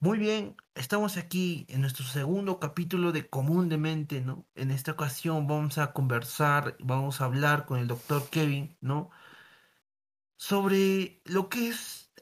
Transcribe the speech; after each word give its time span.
Muy 0.00 0.18
bien, 0.18 0.56
estamos 0.74 1.16
aquí 1.16 1.64
en 1.68 1.80
nuestro 1.80 2.04
segundo 2.04 2.58
capítulo 2.60 3.10
de 3.12 3.28
Común 3.28 3.68
de 3.68 3.78
Mente, 3.78 4.20
¿no? 4.20 4.46
En 4.54 4.70
esta 4.70 4.92
ocasión 4.92 5.46
vamos 5.48 5.78
a 5.78 5.92
conversar, 5.92 6.76
vamos 6.80 7.20
a 7.20 7.24
hablar 7.26 7.64
con 7.66 7.78
el 7.80 7.88
doctor 7.88 8.28
Kevin, 8.30 8.76
¿no? 8.80 9.10
Sobre 10.36 11.20
lo 11.24 11.48
que 11.48 11.68
es 11.68 12.12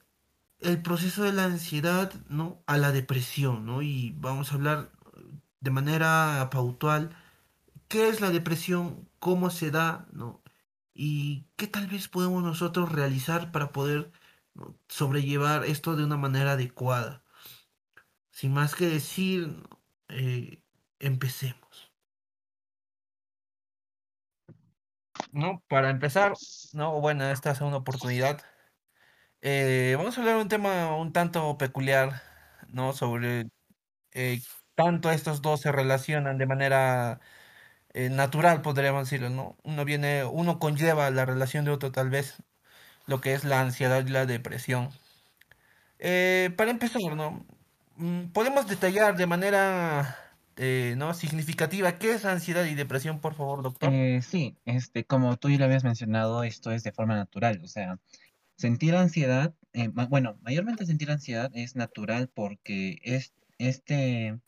el 0.60 0.82
proceso 0.82 1.24
de 1.24 1.32
la 1.32 1.44
ansiedad, 1.44 2.12
¿no? 2.28 2.62
A 2.66 2.78
la 2.78 2.92
depresión, 2.92 3.66
¿no? 3.66 3.82
Y 3.82 4.12
vamos 4.18 4.52
a 4.52 4.56
hablar 4.56 4.92
de 5.60 5.70
manera 5.70 6.48
pautal 6.52 7.16
qué 7.88 8.08
es 8.10 8.20
la 8.22 8.30
depresión, 8.30 9.08
cómo 9.20 9.50
se 9.50 9.70
da, 9.72 10.08
¿no? 10.12 10.42
Y 10.94 11.46
qué 11.56 11.68
tal 11.68 11.88
vez 11.88 12.08
podemos 12.08 12.42
nosotros 12.44 12.92
realizar 12.92 13.52
para 13.52 13.72
poder 13.72 14.12
sobrellevar 14.88 15.64
esto 15.66 15.96
de 15.96 16.04
una 16.04 16.18
manera 16.18 16.52
adecuada. 16.54 17.24
Sin 18.38 18.52
más 18.52 18.74
que 18.76 18.86
decir, 18.86 19.64
eh, 20.08 20.62
empecemos. 21.00 21.92
No, 25.32 25.62
para 25.68 25.90
empezar, 25.90 26.32
no, 26.72 27.00
bueno, 27.00 27.24
esta 27.30 27.50
es 27.52 27.60
una 27.60 27.76
oportunidad. 27.78 28.42
eh, 29.42 29.94
vamos 29.98 30.16
a 30.16 30.20
hablar 30.20 30.36
de 30.36 30.42
un 30.42 30.48
tema 30.48 30.96
un 30.96 31.12
tanto 31.12 31.56
peculiar, 31.58 32.22
¿no? 32.68 32.92
Sobre 32.92 33.46
eh, 34.12 34.40
tanto 34.76 35.10
estos 35.10 35.42
dos 35.42 35.60
se 35.62 35.72
relacionan 35.72 36.38
de 36.38 36.46
manera 36.46 37.20
natural, 37.94 38.62
podríamos 38.62 39.04
decirlo, 39.04 39.30
¿no? 39.30 39.56
Uno 39.64 39.84
viene, 39.86 40.24
uno 40.24 40.58
conlleva 40.60 41.10
la 41.10 41.24
relación 41.26 41.64
de 41.64 41.72
otro, 41.72 41.92
tal 41.92 42.10
vez, 42.10 42.36
lo 43.06 43.20
que 43.20 43.34
es 43.34 43.44
la 43.44 43.60
ansiedad 43.60 44.06
y 44.06 44.10
la 44.10 44.26
depresión. 44.26 44.90
Para 46.56 46.70
empezar, 46.70 47.14
¿no? 47.16 47.46
Mm, 47.96 48.26
Podemos 48.28 48.68
detallar 48.68 49.16
de 49.16 49.26
manera, 49.26 50.16
eh, 50.56 50.94
¿no? 50.96 51.14
significativa 51.14 51.98
qué 51.98 52.12
es 52.12 52.24
ansiedad 52.24 52.64
y 52.64 52.74
depresión, 52.74 53.20
por 53.20 53.34
favor, 53.34 53.62
doctor. 53.62 53.92
Eh, 53.92 54.20
sí, 54.22 54.56
este, 54.64 55.04
como 55.04 55.36
tú 55.36 55.48
ya 55.48 55.58
lo 55.58 55.64
habías 55.64 55.84
mencionado, 55.84 56.44
esto 56.44 56.70
es 56.70 56.82
de 56.82 56.92
forma 56.92 57.16
natural, 57.16 57.60
o 57.64 57.68
sea, 57.68 57.98
sentir 58.56 58.94
ansiedad, 58.96 59.54
eh, 59.72 59.88
bueno, 59.88 60.38
mayormente 60.42 60.86
sentir 60.86 61.10
ansiedad 61.10 61.50
es 61.54 61.76
natural 61.76 62.28
porque 62.32 62.98
es, 63.02 63.32
este, 63.58 64.38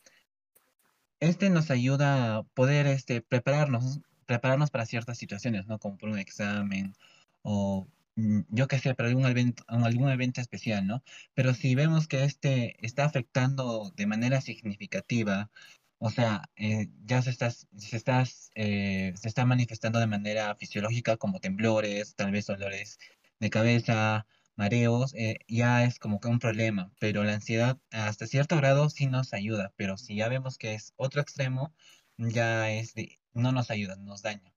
este 1.19 1.49
nos 1.49 1.71
ayuda 1.71 2.37
a 2.37 2.43
poder, 2.43 2.87
este, 2.87 3.21
prepararnos, 3.21 3.99
prepararnos 4.25 4.69
para 4.69 4.85
ciertas 4.85 5.17
situaciones, 5.17 5.65
¿no? 5.67 5.79
Como 5.79 5.97
por 5.97 6.09
un 6.09 6.19
examen 6.19 6.93
o 7.41 7.87
yo 8.15 8.67
qué 8.67 8.79
sé, 8.79 8.95
para 8.95 9.09
algún 9.09 9.25
evento, 9.25 9.63
algún 9.67 10.09
evento 10.09 10.41
especial, 10.41 10.85
¿no? 10.87 11.03
Pero 11.33 11.53
si 11.53 11.75
vemos 11.75 12.07
que 12.07 12.23
este 12.23 12.85
está 12.85 13.05
afectando 13.05 13.91
de 13.95 14.07
manera 14.07 14.41
significativa, 14.41 15.51
o 15.97 16.09
sea, 16.09 16.43
eh, 16.55 16.89
ya 17.05 17.21
se 17.21 17.29
está, 17.29 17.51
se 17.51 17.67
está, 17.97 18.23
eh, 18.55 19.13
se 19.15 19.27
está 19.27 19.45
manifestando 19.45 19.99
de 19.99 20.07
manera 20.07 20.55
fisiológica 20.55 21.17
como 21.17 21.39
temblores, 21.39 22.15
tal 22.15 22.31
vez 22.31 22.45
dolores 22.47 22.99
de 23.39 23.49
cabeza, 23.49 24.27
mareos, 24.55 25.13
eh, 25.15 25.39
ya 25.47 25.83
es 25.85 25.99
como 25.99 26.19
que 26.19 26.27
un 26.27 26.39
problema, 26.39 26.91
pero 26.99 27.23
la 27.23 27.33
ansiedad 27.35 27.79
hasta 27.91 28.27
cierto 28.27 28.57
grado 28.57 28.89
sí 28.89 29.07
nos 29.07 29.33
ayuda, 29.33 29.73
pero 29.77 29.97
si 29.97 30.15
ya 30.15 30.27
vemos 30.29 30.57
que 30.57 30.73
es 30.73 30.93
otro 30.97 31.21
extremo, 31.21 31.73
ya 32.17 32.69
es 32.71 32.93
de- 32.93 33.19
no 33.33 33.51
nos 33.51 33.71
ayuda, 33.71 33.95
nos 33.97 34.21
daña. 34.21 34.48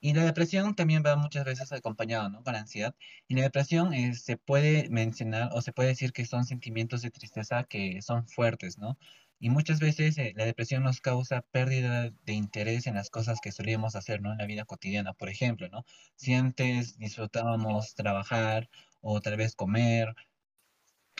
Y 0.00 0.12
la 0.14 0.24
depresión 0.24 0.74
también 0.76 1.02
va 1.04 1.16
muchas 1.16 1.44
veces 1.44 1.72
acompañado, 1.72 2.28
¿no? 2.28 2.42
Con 2.42 2.52
la 2.54 2.60
ansiedad. 2.60 2.94
Y 3.26 3.34
la 3.34 3.42
depresión 3.42 3.92
eh, 3.94 4.14
se 4.14 4.36
puede 4.36 4.88
mencionar 4.90 5.50
o 5.52 5.60
se 5.62 5.72
puede 5.72 5.88
decir 5.90 6.12
que 6.12 6.24
son 6.24 6.44
sentimientos 6.44 7.02
de 7.02 7.10
tristeza 7.10 7.64
que 7.64 8.00
son 8.02 8.26
fuertes, 8.28 8.78
¿no? 8.78 8.98
Y 9.40 9.50
muchas 9.50 9.80
veces 9.80 10.18
eh, 10.18 10.32
la 10.36 10.44
depresión 10.44 10.82
nos 10.84 11.00
causa 11.00 11.42
pérdida 11.42 12.10
de 12.24 12.32
interés 12.32 12.86
en 12.86 12.94
las 12.94 13.10
cosas 13.10 13.40
que 13.40 13.52
solíamos 13.52 13.94
hacer, 13.96 14.20
¿no? 14.20 14.32
En 14.32 14.38
la 14.38 14.46
vida 14.46 14.64
cotidiana, 14.64 15.14
por 15.14 15.28
ejemplo, 15.28 15.68
¿no? 15.68 15.84
Si 16.16 16.34
antes 16.34 16.98
disfrutábamos 16.98 17.94
trabajar 17.94 18.68
o 19.00 19.20
tal 19.20 19.36
vez 19.36 19.54
comer 19.54 20.14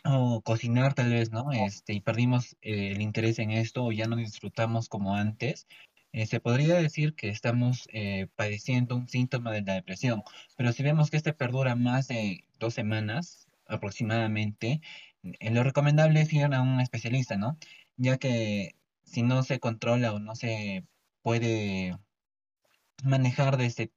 o 0.04 0.40
cocinar 0.42 0.94
tal 0.94 1.10
vez, 1.10 1.30
¿no? 1.30 1.52
Este, 1.52 1.92
y 1.94 2.00
perdimos 2.00 2.56
eh, 2.62 2.92
el 2.92 3.00
interés 3.02 3.38
en 3.38 3.50
esto 3.50 3.84
o 3.84 3.92
ya 3.92 4.06
no 4.06 4.16
disfrutamos 4.16 4.88
como 4.88 5.14
antes. 5.14 5.66
Eh, 6.12 6.26
se 6.26 6.40
podría 6.40 6.76
decir 6.76 7.14
que 7.14 7.28
estamos 7.28 7.88
eh, 7.92 8.28
padeciendo 8.34 8.96
un 8.96 9.08
síntoma 9.08 9.52
de 9.52 9.62
la 9.62 9.74
depresión, 9.74 10.22
pero 10.56 10.72
si 10.72 10.82
vemos 10.82 11.10
que 11.10 11.18
este 11.18 11.34
perdura 11.34 11.74
más 11.76 12.08
de 12.08 12.44
dos 12.58 12.74
semanas 12.74 13.46
aproximadamente, 13.66 14.80
eh, 15.22 15.50
lo 15.50 15.62
recomendable 15.64 16.20
es 16.22 16.32
ir 16.32 16.44
a 16.54 16.62
un 16.62 16.80
especialista, 16.80 17.36
¿no? 17.36 17.58
Ya 17.96 18.16
que 18.18 18.74
si 19.04 19.22
no 19.22 19.42
se 19.42 19.60
controla 19.60 20.12
o 20.14 20.18
no 20.18 20.34
se 20.34 20.84
puede 21.22 21.98
manejar 23.04 23.56
desde 23.56 23.92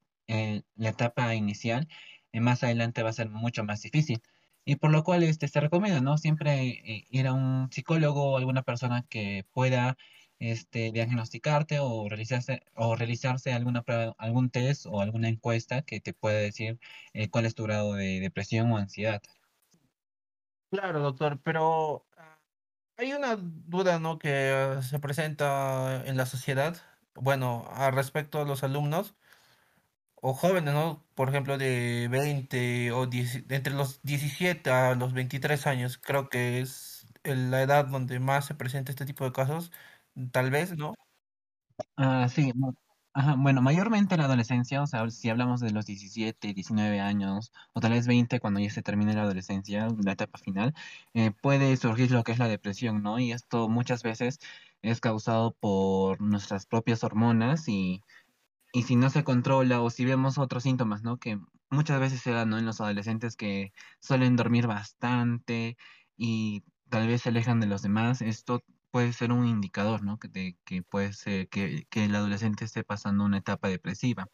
la 0.75 0.89
etapa 0.89 1.35
inicial, 1.35 1.87
más 2.33 2.63
adelante 2.63 3.03
va 3.03 3.09
a 3.09 3.13
ser 3.13 3.29
mucho 3.29 3.63
más 3.63 3.81
difícil. 3.81 4.21
Y 4.65 4.75
por 4.77 4.91
lo 4.91 5.03
cual 5.03 5.23
este, 5.23 5.47
se 5.47 5.59
recomienda, 5.59 6.01
¿no? 6.01 6.17
Siempre 6.17 7.05
ir 7.09 7.27
a 7.27 7.33
un 7.33 7.71
psicólogo 7.71 8.33
o 8.33 8.37
alguna 8.37 8.63
persona 8.63 9.05
que 9.09 9.45
pueda 9.51 9.97
este, 10.41 10.91
diagnosticarte 10.91 11.79
o 11.79 12.09
realizarse, 12.09 12.63
o 12.75 12.95
realizarse 12.95 13.53
alguna 13.53 13.83
prueba, 13.83 14.15
algún 14.17 14.49
test 14.49 14.87
o 14.87 14.99
alguna 14.99 15.29
encuesta 15.29 15.83
que 15.83 16.01
te 16.01 16.13
pueda 16.13 16.39
decir 16.39 16.79
eh, 17.13 17.29
cuál 17.29 17.45
es 17.45 17.55
tu 17.55 17.63
grado 17.63 17.93
de 17.93 18.19
depresión 18.19 18.71
o 18.71 18.77
ansiedad. 18.77 19.21
Claro, 20.71 20.99
doctor, 21.01 21.39
pero 21.43 22.07
ah, 22.17 22.39
hay 22.97 23.13
una 23.13 23.37
duda, 23.37 23.99
¿no? 23.99 24.17
que 24.19 24.79
se 24.81 24.99
presenta 24.99 26.03
en 26.05 26.17
la 26.17 26.25
sociedad, 26.25 26.75
bueno, 27.13 27.65
a 27.71 27.91
respecto 27.91 28.41
a 28.41 28.45
los 28.45 28.63
alumnos 28.63 29.15
o 30.15 30.33
jóvenes, 30.33 30.73
¿no? 30.73 31.05
Por 31.15 31.29
ejemplo, 31.29 31.57
de 31.57 32.07
20 32.09 32.91
o 32.93 33.07
10 33.07 33.43
entre 33.49 33.73
los 33.73 34.01
17 34.03 34.69
a 34.71 34.95
los 34.95 35.13
23 35.13 35.67
años, 35.67 35.97
creo 35.97 36.29
que 36.29 36.61
es 36.61 37.07
la 37.23 37.61
edad 37.61 37.85
donde 37.85 38.19
más 38.19 38.45
se 38.45 38.55
presenta 38.55 38.91
este 38.91 39.05
tipo 39.05 39.25
de 39.25 39.31
casos, 39.33 39.71
tal 40.31 40.51
vez, 40.51 40.75
¿no? 40.77 40.93
Ah, 41.97 42.27
sí, 42.29 42.51
bueno, 43.37 43.61
mayormente 43.61 44.15
en 44.15 44.19
la 44.21 44.25
adolescencia, 44.25 44.81
o 44.81 44.87
sea, 44.87 45.09
si 45.09 45.29
hablamos 45.29 45.59
de 45.61 45.71
los 45.71 45.85
17, 45.85 46.53
19 46.53 46.99
años, 46.99 47.51
o 47.73 47.79
tal 47.81 47.91
vez 47.91 48.07
20 48.07 48.39
cuando 48.39 48.59
ya 48.59 48.69
se 48.69 48.81
termine 48.83 49.13
la 49.13 49.23
adolescencia, 49.23 49.87
la 50.03 50.13
etapa 50.13 50.37
final, 50.37 50.73
eh, 51.13 51.31
puede 51.31 51.75
surgir 51.77 52.11
lo 52.11 52.23
que 52.23 52.31
es 52.31 52.39
la 52.39 52.47
depresión, 52.47 53.03
¿no? 53.03 53.19
Y 53.19 53.31
esto 53.31 53.69
muchas 53.69 54.03
veces 54.03 54.39
es 54.81 54.99
causado 55.01 55.51
por 55.59 56.21
nuestras 56.21 56.65
propias 56.65 57.03
hormonas 57.03 57.67
y, 57.67 58.01
y 58.73 58.83
si 58.83 58.95
no 58.95 59.09
se 59.09 59.23
controla 59.23 59.81
o 59.81 59.89
si 59.89 60.05
vemos 60.05 60.37
otros 60.37 60.63
síntomas, 60.63 61.03
¿no? 61.03 61.17
Que 61.19 61.39
muchas 61.69 61.99
veces 61.99 62.21
se 62.21 62.31
dan. 62.31 62.53
En 62.53 62.65
los 62.65 62.81
adolescentes 62.81 63.35
que 63.35 63.73
suelen 63.99 64.35
dormir 64.35 64.67
bastante 64.67 65.77
y 66.17 66.63
tal 66.89 67.07
vez 67.07 67.21
se 67.23 67.29
alejan 67.29 67.59
de 67.59 67.67
los 67.67 67.81
demás, 67.81 68.21
esto 68.21 68.61
puede 68.91 69.13
ser 69.13 69.31
un 69.31 69.47
indicador, 69.47 70.03
¿no? 70.03 70.19
Que, 70.19 70.27
de- 70.29 70.59
que 70.65 70.83
puede 70.83 71.13
ser 71.13 71.49
que, 71.49 71.85
que 71.89 72.05
el 72.05 72.15
adolescente 72.15 72.65
esté 72.65 72.83
pasando 72.83 73.25
una 73.25 73.37
etapa 73.39 73.67
depresiva. 73.69 74.27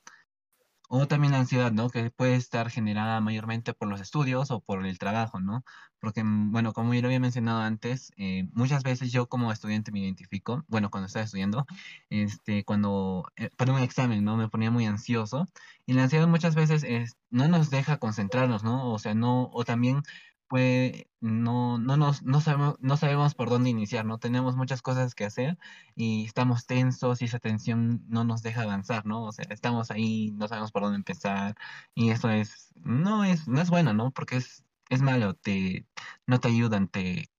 O 0.90 1.06
también 1.08 1.34
la 1.34 1.40
ansiedad, 1.40 1.72
¿no? 1.74 1.90
Que 1.90 2.12
puede 2.12 2.36
estar 2.36 2.70
generada 2.70 3.20
mayormente 3.20 3.74
por 3.74 3.90
los 3.90 4.00
estudios 4.00 4.52
o 4.52 4.62
por 4.62 4.86
el 4.86 4.98
trabajo, 5.00 5.40
¿no? 5.42 5.64
Porque, 6.00 6.24
mm, 6.24 6.52
bueno, 6.52 6.72
como 6.74 6.94
ya 6.94 7.02
lo 7.02 7.08
había 7.08 7.20
mencionado 7.20 7.60
antes, 7.62 8.14
eh, 8.18 8.48
muchas 8.54 8.84
veces 8.84 9.12
yo 9.12 9.28
como 9.28 9.52
estudiante 9.52 9.92
me 9.92 10.00
identifico, 10.00 10.64
bueno, 10.70 10.90
cuando 10.90 11.08
estaba 11.08 11.26
estudiando, 11.26 11.66
este, 12.10 12.64
cuando, 12.64 13.26
eh, 13.36 13.50
para 13.58 13.74
un 13.74 13.80
examen, 13.82 14.24
¿no? 14.24 14.38
Me 14.38 14.48
ponía 14.50 14.72
muy 14.72 14.86
ansioso. 14.86 15.46
Y 15.86 15.92
la 15.94 16.04
ansiedad 16.04 16.28
muchas 16.28 16.56
veces 16.56 16.84
es, 16.84 17.18
no 17.30 17.48
nos 17.50 17.70
deja 17.70 17.98
concentrarnos, 18.00 18.64
¿no? 18.64 18.92
O 18.94 19.00
sea, 19.00 19.14
no, 19.14 19.50
o 19.52 19.66
también 19.66 20.04
puede, 20.48 21.10
no, 21.22 21.78
no 21.80 21.98
nos, 21.98 22.24
no 22.24 22.42
sabemos, 22.42 22.76
no 22.80 22.98
sabemos 22.98 23.36
por 23.36 23.50
dónde 23.50 23.70
iniciar, 23.70 24.06
¿no? 24.06 24.20
Tenemos 24.20 24.56
muchas 24.56 24.82
cosas 24.82 25.16
que 25.16 25.26
hacer 25.26 25.58
y 25.96 26.26
estamos 26.26 26.66
tensos 26.66 27.22
y 27.22 27.26
esa 27.26 27.40
tensión 27.40 28.04
no 28.08 28.24
nos 28.24 28.42
deja 28.44 28.64
avanzar, 28.64 29.06
¿no? 29.06 29.24
O 29.26 29.32
sea, 29.32 29.46
estamos 29.50 29.92
ahí, 29.92 30.32
no 30.34 30.48
sabemos 30.48 30.72
por 30.72 30.84
dónde 30.84 30.98
empezar 30.98 31.56
y 31.96 32.12
eso 32.12 32.30
es, 32.30 32.72
no 32.76 33.24
es, 33.26 33.48
no 33.48 33.62
es 33.62 33.70
bueno, 33.70 33.94
¿no? 33.94 34.12
Porque 34.12 34.38
es, 34.38 34.66
es 34.90 35.02
malo, 35.02 35.34
te, 35.36 35.88
no 36.28 36.40
te 36.40 36.48
ayudan, 36.50 36.88
te, 36.90 37.30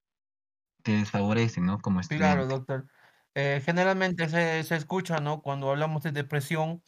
te 0.82 0.92
desfavorece, 0.92 1.60
¿no? 1.60 1.78
Como 1.80 2.00
Claro, 2.14 2.46
estudiante. 2.46 2.46
doctor. 2.46 2.88
Eh, 3.34 3.62
generalmente 3.64 4.28
se, 4.28 4.64
se 4.64 4.76
escucha, 4.76 5.20
¿no? 5.20 5.40
Cuando 5.42 5.70
hablamos 5.70 6.02
de 6.02 6.10
depresión, 6.12 6.82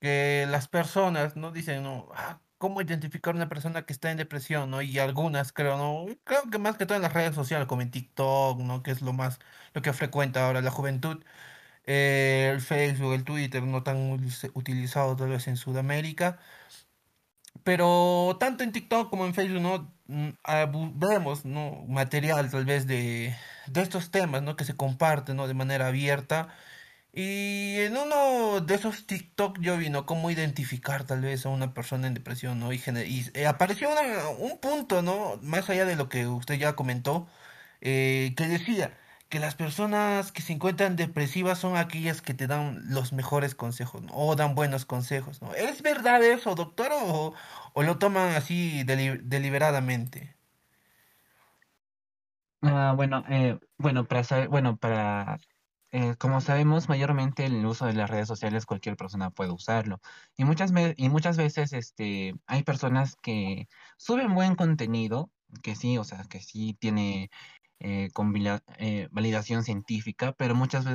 que 0.00 0.46
las 0.48 0.68
personas, 0.68 1.36
¿no? 1.36 1.52
Dicen, 1.52 1.82
¿no? 1.84 2.08
Ah, 2.14 2.42
¿cómo 2.60 2.82
identificar 2.82 3.34
una 3.36 3.48
persona 3.50 3.86
que 3.86 3.94
está 3.94 4.12
en 4.12 4.18
depresión, 4.18 4.70
¿no? 4.70 4.82
Y 4.82 5.00
algunas, 5.00 5.52
creo, 5.52 5.78
¿no? 5.78 6.06
Creo 6.24 6.44
que 6.52 6.58
más 6.60 6.76
que 6.78 6.86
todo 6.86 6.96
en 6.96 7.02
las 7.02 7.14
redes 7.14 7.34
sociales, 7.34 7.66
como 7.68 7.82
en 7.82 7.90
TikTok, 7.92 8.60
¿no? 8.60 8.84
Que 8.84 8.92
es 8.92 9.02
lo 9.02 9.14
más, 9.14 9.40
lo 9.74 9.82
que 9.82 9.92
frecuenta 9.94 10.46
ahora 10.46 10.62
la 10.62 10.70
juventud. 10.72 11.24
Eh, 11.86 12.50
el 12.54 12.60
Facebook, 12.62 13.14
el 13.14 13.24
Twitter, 13.24 13.62
no 13.64 13.82
tan 13.84 14.12
utilizado 14.54 15.16
tal 15.16 15.30
vez 15.30 15.48
en 15.48 15.56
Sudamérica. 15.58 16.40
Pero 17.64 18.36
tanto 18.40 18.64
en 18.64 18.72
TikTok 18.72 19.10
como 19.10 19.26
en 19.26 19.34
Facebook, 19.34 19.60
¿no? 19.60 19.94
Mm, 20.06 20.30
ah, 20.44 20.70
vemos, 20.94 21.44
¿no? 21.44 21.84
Material 21.88 22.50
tal 22.50 22.64
vez 22.64 22.86
de, 22.86 23.36
de 23.66 23.80
estos 23.82 24.10
temas, 24.10 24.42
¿no? 24.42 24.56
Que 24.56 24.64
se 24.64 24.76
comparten, 24.76 25.36
¿no? 25.36 25.46
De 25.48 25.54
manera 25.54 25.88
abierta. 25.88 26.48
Y 27.12 27.76
en 27.80 27.96
uno 27.96 28.60
de 28.60 28.74
esos 28.74 29.06
TikTok 29.06 29.58
yo 29.60 29.76
vi, 29.76 29.90
¿no? 29.90 30.06
Cómo 30.06 30.30
identificar 30.30 31.04
tal 31.04 31.22
vez 31.22 31.44
a 31.46 31.48
una 31.48 31.74
persona 31.74 32.06
en 32.06 32.14
depresión, 32.14 32.60
¿no? 32.60 32.72
Y, 32.72 32.80
eh, 33.34 33.46
apareció 33.46 33.90
una- 33.90 34.28
un 34.38 34.58
punto, 34.60 35.02
¿no? 35.02 35.38
Más 35.42 35.68
allá 35.70 35.84
de 35.86 35.96
lo 35.96 36.08
que 36.08 36.26
usted 36.28 36.54
ya 36.56 36.76
comentó, 36.76 37.28
eh, 37.80 38.34
que 38.36 38.46
decía 38.48 38.96
que 39.28 39.38
las 39.40 39.54
personas 39.54 40.32
que 40.32 40.42
se 40.42 40.52
encuentran 40.52 40.96
depresivas 40.96 41.58
son 41.58 41.76
aquellas 41.76 42.20
que 42.22 42.34
te 42.34 42.46
dan 42.46 42.80
los 42.92 43.12
mejores 43.12 43.54
consejos, 43.54 44.02
¿no? 44.02 44.12
O 44.14 44.36
dan 44.36 44.54
buenos 44.54 44.84
consejos, 44.86 45.40
¿no? 45.42 45.54
¿Es 45.54 45.82
verdad 45.82 46.22
eso, 46.24 46.54
doctor? 46.54 46.90
¿O, 46.92 47.34
lo 47.82 47.98
toman 47.98 48.34
así 48.36 48.82
deli- 48.84 49.20
deliberadamente? 49.22 50.36
Ah, 52.62 52.92
bueno, 52.96 53.24
eh, 53.28 53.58
bueno, 53.78 54.06
para 54.06 54.22
saber, 54.24 54.48
bueno, 54.48 54.76
para, 54.76 55.38
eh, 55.92 56.16
como 56.18 56.40
sabemos, 56.40 56.88
mayormente 56.88 57.46
el 57.46 57.64
uso 57.66 57.86
de 57.86 57.94
las 57.94 58.10
redes 58.10 58.28
sociales 58.28 58.66
cualquier 58.66 58.96
persona 58.96 59.30
puede 59.30 59.50
usarlo. 59.52 60.00
Y 60.36 60.44
muchas, 60.44 60.72
y 60.96 61.08
muchas 61.08 61.36
veces, 61.36 61.72
este, 61.72 62.34
hay 62.46 62.62
personas 62.62 63.16
que 63.22 63.68
suben 63.96 64.34
buen 64.34 64.54
contenido, 64.56 65.30
que 65.62 65.76
sí, 65.76 65.98
o 65.98 66.04
sea, 66.04 66.24
que 66.24 66.40
sí 66.40 66.76
tiene 66.80 67.30
eh, 67.80 68.10
con 68.12 68.34
eh, 68.78 69.08
validación 69.10 69.64
científica, 69.64 70.32
pero 70.32 70.54
muchas 70.54 70.86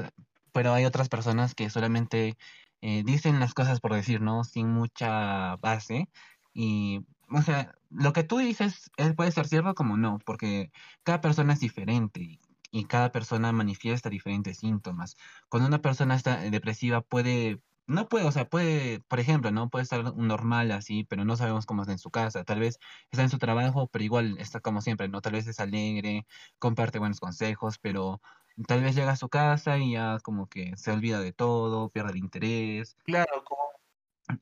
pero 0.55 0.73
hay 0.73 0.85
otras 0.85 1.09
personas 1.09 1.53
que 1.53 1.69
solamente 1.69 2.37
eh, 2.81 3.03
dicen 3.05 3.41
las 3.41 3.53
cosas 3.53 3.81
por 3.81 3.93
decir, 3.93 4.21
¿no? 4.21 4.45
Sin 4.45 4.69
mucha 4.71 5.57
base. 5.57 6.09
Y, 6.53 7.01
o 7.29 7.41
sea, 7.41 7.75
lo 7.89 8.13
que 8.13 8.23
tú 8.23 8.37
dices 8.37 8.89
eh, 8.97 9.13
puede 9.13 9.31
ser 9.31 9.47
cierto 9.47 9.75
como 9.75 9.97
no, 9.97 10.19
porque 10.25 10.71
cada 11.03 11.19
persona 11.21 11.53
es 11.53 11.59
diferente 11.59 12.21
y, 12.21 12.39
y 12.79 12.85
cada 12.85 13.11
persona 13.11 13.51
manifiesta 13.53 14.09
diferentes 14.09 14.57
síntomas. 14.57 15.15
Cuando 15.49 15.67
una 15.69 15.81
persona 15.81 16.15
está 16.15 16.39
depresiva 16.41 17.01
puede, 17.01 17.61
no 17.87 18.09
puede, 18.09 18.25
o 18.25 18.31
sea, 18.31 18.49
puede, 18.49 18.99
por 19.01 19.19
ejemplo, 19.19 19.51
¿no? 19.51 19.69
Puede 19.69 19.83
estar 19.83 20.03
normal 20.15 20.71
así, 20.71 21.03
pero 21.05 21.23
no 21.25 21.37
sabemos 21.37 21.65
cómo 21.65 21.83
está 21.83 21.93
en 21.93 21.99
su 21.99 22.11
casa. 22.11 22.43
Tal 22.43 22.59
vez 22.59 22.79
está 23.11 23.23
en 23.23 23.29
su 23.29 23.37
trabajo, 23.37 23.87
pero 23.87 24.03
igual 24.03 24.37
está 24.39 24.59
como 24.59 24.81
siempre, 24.81 25.07
¿no? 25.07 25.21
Tal 25.21 25.33
vez 25.33 25.47
es 25.47 25.59
alegre, 25.59 26.25
comparte 26.59 26.99
buenos 26.99 27.19
consejos, 27.19 27.77
pero 27.79 28.21
tal 28.67 28.81
vez 28.83 28.95
llega 28.95 29.11
a 29.11 29.15
su 29.15 29.29
casa 29.29 29.77
y 29.77 29.93
ya 29.93 30.17
como 30.23 30.47
que 30.47 30.75
se 30.77 30.91
olvida 30.91 31.21
de 31.21 31.33
todo, 31.33 31.89
pierde 31.89 32.11
el 32.11 32.17
interés. 32.17 32.95
Claro, 33.05 33.43
como 33.45 33.61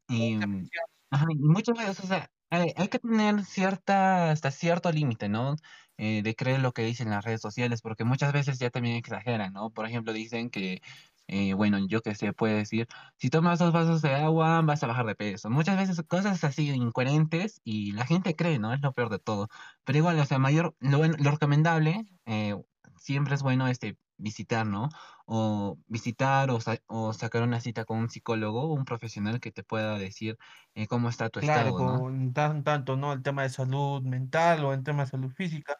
Y, 0.08 0.36
mm, 0.38 0.70
ajá, 1.12 1.26
y 1.32 1.36
muchas 1.40 1.78
veces, 1.78 2.00
o 2.00 2.08
sea, 2.08 2.30
hay, 2.62 2.74
hay 2.76 2.88
que 2.90 3.00
tener 3.00 3.44
cierta, 3.46 4.32
hasta 4.32 4.52
cierto 4.52 4.92
límite, 4.92 5.30
¿no? 5.30 5.56
Eh, 5.98 6.22
de 6.24 6.36
creer 6.36 6.60
lo 6.62 6.74
que 6.74 6.84
dicen 6.84 7.10
las 7.10 7.24
redes 7.24 7.42
sociales, 7.42 7.82
porque 7.82 8.04
muchas 8.04 8.34
veces 8.34 8.60
ya 8.60 8.70
también 8.70 8.96
exageran, 8.96 9.54
¿no? 9.54 9.72
Por 9.72 9.86
ejemplo, 9.86 10.14
dicen 10.14 10.50
que, 10.50 10.82
eh, 11.28 11.54
bueno, 11.54 11.78
yo 11.88 12.02
qué 12.02 12.16
sé, 12.16 12.34
puede 12.34 12.56
decir, 12.58 12.88
si 13.18 13.30
tomas 13.30 13.60
dos 13.60 13.72
vasos 13.74 14.02
de 14.02 14.14
agua, 14.16 14.62
vas 14.62 14.84
a 14.84 14.88
bajar 14.88 15.06
de 15.06 15.16
peso. 15.16 15.50
Muchas 15.50 15.78
veces 15.78 16.04
cosas 16.08 16.44
así 16.44 16.70
incoherentes 16.72 17.62
y 17.64 17.92
la 17.94 18.06
gente 18.06 18.36
cree, 18.36 18.60
¿no? 18.60 18.74
Es 18.74 18.82
lo 18.82 18.94
peor 18.94 19.10
de 19.10 19.20
todo. 19.20 19.48
Pero 19.84 19.98
igual, 20.00 20.20
o 20.20 20.26
sea, 20.26 20.40
mayor, 20.40 20.76
lo, 20.80 21.06
lo 21.06 21.32
recomendable, 21.32 22.06
eh, 22.26 22.56
siempre 22.98 23.36
es 23.36 23.44
bueno 23.44 23.68
este 23.68 23.98
visitar, 24.18 24.66
¿no? 24.66 24.90
o 25.26 25.78
visitar 25.88 26.50
o, 26.52 26.60
sa- 26.62 26.80
o 26.88 27.14
sacar 27.14 27.44
una 27.44 27.60
cita 27.62 27.86
con 27.86 28.00
un 28.00 28.10
psicólogo 28.10 28.64
o 28.64 28.74
un 28.74 28.86
profesional 28.86 29.40
que 29.40 29.52
te 29.52 29.64
pueda 29.64 29.98
decir 29.98 30.38
eh, 30.76 30.88
cómo 30.88 31.10
está 31.10 31.30
tu 31.30 31.40
Claro, 31.40 31.76
estado, 31.80 31.82
¿no? 31.82 32.08
con 32.14 32.32
tan, 32.34 32.64
tanto, 32.64 32.96
¿no? 32.96 33.12
El 33.14 33.22
tema 33.22 33.44
de 33.44 33.50
salud 33.50 34.02
mental 34.04 34.64
o 34.64 34.74
el 34.74 34.84
tema 34.84 35.04
de 35.04 35.10
salud 35.12 35.32
física. 35.32 35.78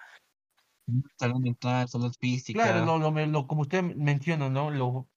Salud 1.18 1.40
mental, 1.42 1.88
salud 1.90 2.14
Claro, 2.52 2.82
física. 2.82 2.86
lo, 2.86 3.00
lo, 3.00 3.12
lo- 3.26 3.48
como 3.48 3.62
usted 3.62 3.82
menciona, 3.84 4.50
¿no? 4.50 4.70
Lo, 4.70 5.10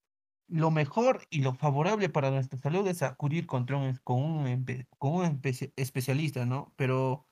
lo 0.48 0.70
mejor 0.70 1.22
y 1.30 1.42
lo 1.42 1.54
favorable 1.54 2.08
para 2.10 2.30
nuestra 2.30 2.58
salud 2.58 2.86
es 2.88 3.02
acudir 3.02 3.46
contra 3.46 3.76
un, 3.78 3.96
con 4.04 4.22
un, 4.22 4.66
con 4.98 5.12
un 5.14 5.24
especi- 5.42 5.72
especialista, 5.76 6.46
¿no? 6.46 6.74
Pero 6.76 7.28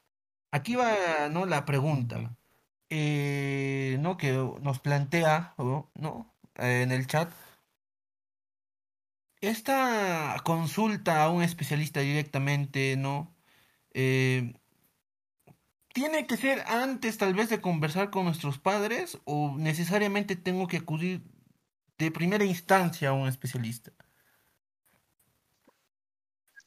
aquí 0.52 0.76
va, 0.76 1.28
¿no? 1.30 1.46
La 1.46 1.64
pregunta, 1.66 2.38
eh, 2.90 3.98
¿no? 4.00 4.16
Que 4.16 4.32
nos 4.32 4.80
plantea, 4.80 5.54
¿no? 5.58 6.34
Eh, 6.56 6.82
en 6.82 6.92
el 6.92 7.06
chat. 7.06 7.30
Esta 9.40 10.36
consulta 10.44 11.22
a 11.22 11.30
un 11.30 11.42
especialista 11.42 12.00
directamente, 12.00 12.96
¿no? 12.96 13.34
Eh, 13.92 14.54
¿Tiene 15.92 16.26
que 16.26 16.36
ser 16.36 16.64
antes 16.66 17.18
tal 17.18 17.34
vez 17.34 17.48
de 17.50 17.60
conversar 17.60 18.10
con 18.10 18.24
nuestros 18.24 18.58
padres 18.58 19.18
o 19.24 19.54
necesariamente 19.56 20.34
tengo 20.34 20.66
que 20.66 20.78
acudir 20.78 21.22
de 21.98 22.10
primera 22.10 22.44
instancia 22.44 23.10
a 23.10 23.12
un 23.12 23.28
especialista? 23.28 23.92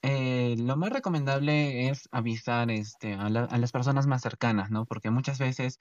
Eh, 0.09 0.55
lo 0.57 0.77
más 0.77 0.91
recomendable 0.91 1.89
es 1.89 2.07
avisar 2.11 2.71
este, 2.71 3.13
a, 3.15 3.29
la- 3.29 3.43
a 3.43 3.57
las 3.57 3.73
personas 3.73 4.07
más 4.07 4.21
cercanas, 4.21 4.71
¿no? 4.71 4.85
Porque 4.85 5.09
muchas 5.11 5.37
veces 5.37 5.79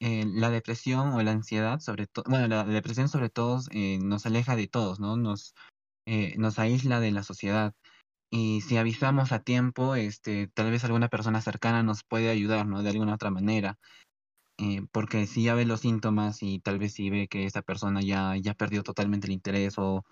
eh, 0.00 0.24
la 0.26 0.50
depresión 0.50 1.12
o 1.12 1.22
la 1.22 1.32
ansiedad, 1.32 1.80
sobre 1.80 2.06
todo, 2.06 2.24
bueno, 2.28 2.48
la, 2.48 2.64
depresión 2.64 3.08
sobre 3.10 3.28
todo 3.30 3.60
eh, 3.72 3.98
nos 4.02 4.24
aleja 4.26 4.56
de 4.56 4.68
todos, 4.68 5.00
¿no? 5.00 5.16
Nos, 5.18 5.54
nos 6.38 6.58
aísla 6.58 7.00
de 7.00 7.10
la 7.10 7.22
sociedad. 7.22 7.74
Y 8.30 8.62
si 8.62 8.78
avisamos 8.78 9.32
a 9.32 9.40
tiempo, 9.40 9.94
este, 9.96 10.48
tal 10.48 10.70
vez 10.70 10.84
alguna 10.84 11.08
persona 11.08 11.42
cercana 11.42 11.82
nos 11.82 12.04
puede 12.04 12.30
ayudar, 12.30 12.66
¿no? 12.66 12.82
De 12.82 12.90
alguna 12.90 13.14
otra 13.16 13.30
manera. 13.30 13.78
Porque 14.92 15.26
si 15.26 15.44
ya 15.44 15.54
ve 15.54 15.66
los 15.66 15.80
síntomas 15.80 16.42
y 16.42 16.60
tal 16.60 16.78
vez 16.78 16.94
si 16.94 17.10
ve 17.10 17.28
que 17.28 17.44
esa 17.44 17.62
persona 17.62 18.00
ya, 18.02 18.34
ya 18.36 18.54
perdió 18.54 18.82
totalmente 18.82 19.26
el 19.28 19.34
interés 19.34 19.74
o 19.78 20.04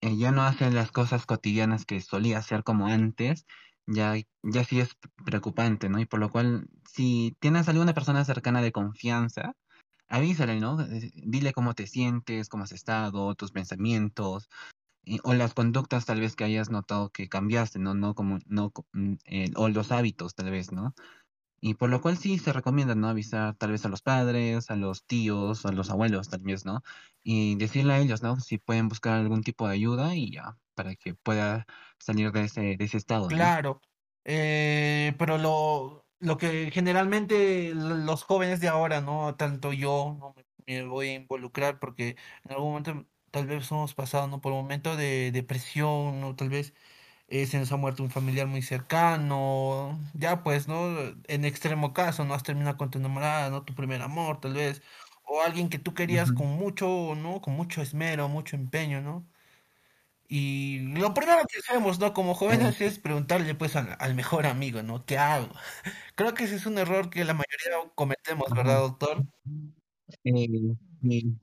eh, 0.00 0.16
ya 0.16 0.32
no 0.32 0.42
hace 0.42 0.70
las 0.70 0.92
cosas 0.92 1.26
cotidianas 1.26 1.84
que 1.86 2.00
solía 2.00 2.38
hacer 2.38 2.64
como 2.64 2.86
antes, 2.86 3.46
ya, 3.86 4.14
ya 4.42 4.64
sí 4.64 4.80
es 4.80 4.90
preocupante, 5.24 5.88
¿no? 5.88 6.00
Y 6.00 6.06
por 6.06 6.20
lo 6.20 6.30
cual, 6.30 6.68
si 6.90 7.36
tienes 7.40 7.68
alguna 7.68 7.94
persona 7.94 8.24
cercana 8.24 8.62
de 8.62 8.72
confianza, 8.72 9.54
avísale, 10.08 10.60
¿no? 10.60 10.80
Eh, 10.82 11.12
Dile 11.14 11.52
cómo 11.52 11.74
te 11.74 11.86
sientes, 11.86 12.48
cómo 12.48 12.64
has 12.64 12.72
estado, 12.72 13.34
tus 13.34 13.52
pensamientos 13.52 14.48
o 15.24 15.34
las 15.34 15.54
conductas 15.54 16.04
tal 16.06 16.20
vez 16.20 16.34
que 16.36 16.44
hayas 16.44 16.70
notado 16.70 17.10
que 17.10 17.28
cambiaste, 17.28 17.78
¿no? 17.78 17.94
No 17.94 18.14
como, 18.14 18.38
no, 18.46 18.72
mm, 18.92 19.14
eh, 19.26 19.50
o 19.56 19.68
los 19.68 19.92
hábitos 19.92 20.34
tal 20.34 20.50
vez, 20.50 20.72
¿no? 20.72 20.94
Y 21.60 21.74
por 21.74 21.90
lo 21.90 22.00
cual 22.00 22.18
sí 22.18 22.38
se 22.38 22.52
recomienda, 22.52 22.94
¿no? 22.94 23.08
Avisar 23.08 23.56
tal 23.56 23.72
vez 23.72 23.84
a 23.84 23.88
los 23.88 24.02
padres, 24.02 24.70
a 24.70 24.76
los 24.76 25.04
tíos, 25.06 25.66
a 25.66 25.72
los 25.72 25.90
abuelos 25.90 26.28
tal 26.28 26.40
vez, 26.40 26.64
¿no? 26.64 26.82
Y 27.22 27.56
decirle 27.56 27.94
a 27.94 27.98
ellos, 27.98 28.22
¿no? 28.22 28.38
Si 28.40 28.58
pueden 28.58 28.88
buscar 28.88 29.14
algún 29.14 29.42
tipo 29.42 29.66
de 29.66 29.74
ayuda 29.74 30.14
y 30.14 30.30
ya, 30.32 30.58
para 30.74 30.94
que 30.96 31.14
pueda 31.14 31.66
salir 31.98 32.30
de 32.32 32.44
ese, 32.44 32.76
de 32.76 32.84
ese 32.84 32.98
estado. 32.98 33.28
Claro, 33.28 33.80
eh, 34.24 35.14
pero 35.18 35.36
lo, 35.38 36.06
lo 36.20 36.38
que 36.38 36.70
generalmente 36.70 37.72
los 37.74 38.22
jóvenes 38.22 38.60
de 38.60 38.68
ahora, 38.68 39.00
¿no? 39.00 39.34
Tanto 39.36 39.72
yo 39.72 40.16
no 40.18 40.34
me, 40.36 40.46
me 40.66 40.86
voy 40.86 41.08
a 41.08 41.14
involucrar 41.14 41.80
porque 41.80 42.16
en 42.44 42.52
algún 42.52 42.68
momento 42.68 43.06
tal 43.32 43.46
vez 43.48 43.70
hemos 43.72 43.94
pasado, 43.94 44.28
¿no? 44.28 44.40
Por 44.40 44.52
un 44.52 44.58
momento 44.58 44.96
de 44.96 45.32
depresión, 45.32 46.20
¿no? 46.20 46.36
Tal 46.36 46.50
vez 46.50 46.74
eh, 47.28 47.46
se 47.46 47.58
nos 47.58 47.72
ha 47.72 47.76
muerto 47.76 48.02
un 48.02 48.10
familiar 48.10 48.46
muy 48.46 48.62
cercano, 48.62 49.98
ya 50.14 50.42
pues, 50.42 50.68
¿no? 50.68 50.96
En 51.28 51.44
extremo 51.44 51.92
caso, 51.94 52.24
¿no? 52.24 52.34
Has 52.34 52.42
terminado 52.44 52.76
con 52.76 52.90
tu 52.90 52.98
enamorada, 52.98 53.50
¿no? 53.50 53.64
Tu 53.64 53.74
primer 53.74 54.02
amor, 54.02 54.40
tal 54.40 54.54
vez, 54.54 54.82
o 55.24 55.42
alguien 55.42 55.68
que 55.68 55.78
tú 55.78 55.94
querías 55.94 56.32
con 56.32 56.48
mucho, 56.48 57.14
¿no? 57.16 57.40
Con 57.40 57.54
mucho 57.54 57.82
esmero, 57.82 58.28
mucho 58.28 58.56
empeño, 58.56 59.00
¿no? 59.02 59.28
Y 60.28 60.80
lo 60.98 61.14
primero 61.14 61.42
que 61.48 61.58
hacemos, 61.60 62.00
¿no? 62.00 62.12
Como 62.12 62.34
jóvenes 62.34 62.80
es 62.80 62.98
preguntarle, 62.98 63.54
pues, 63.54 63.76
al, 63.76 63.96
al 64.00 64.14
mejor 64.16 64.46
amigo, 64.46 64.82
¿no? 64.82 65.04
¿Qué 65.06 65.18
hago? 65.18 65.48
Creo 66.16 66.34
que 66.34 66.44
ese 66.44 66.56
es 66.56 66.66
un 66.66 66.78
error 66.78 67.10
que 67.10 67.24
la 67.24 67.34
mayoría 67.34 67.90
cometemos, 67.94 68.52
¿verdad, 68.54 68.78
doctor? 68.80 69.24
Eh, 70.24 70.48
sí. 71.02 71.38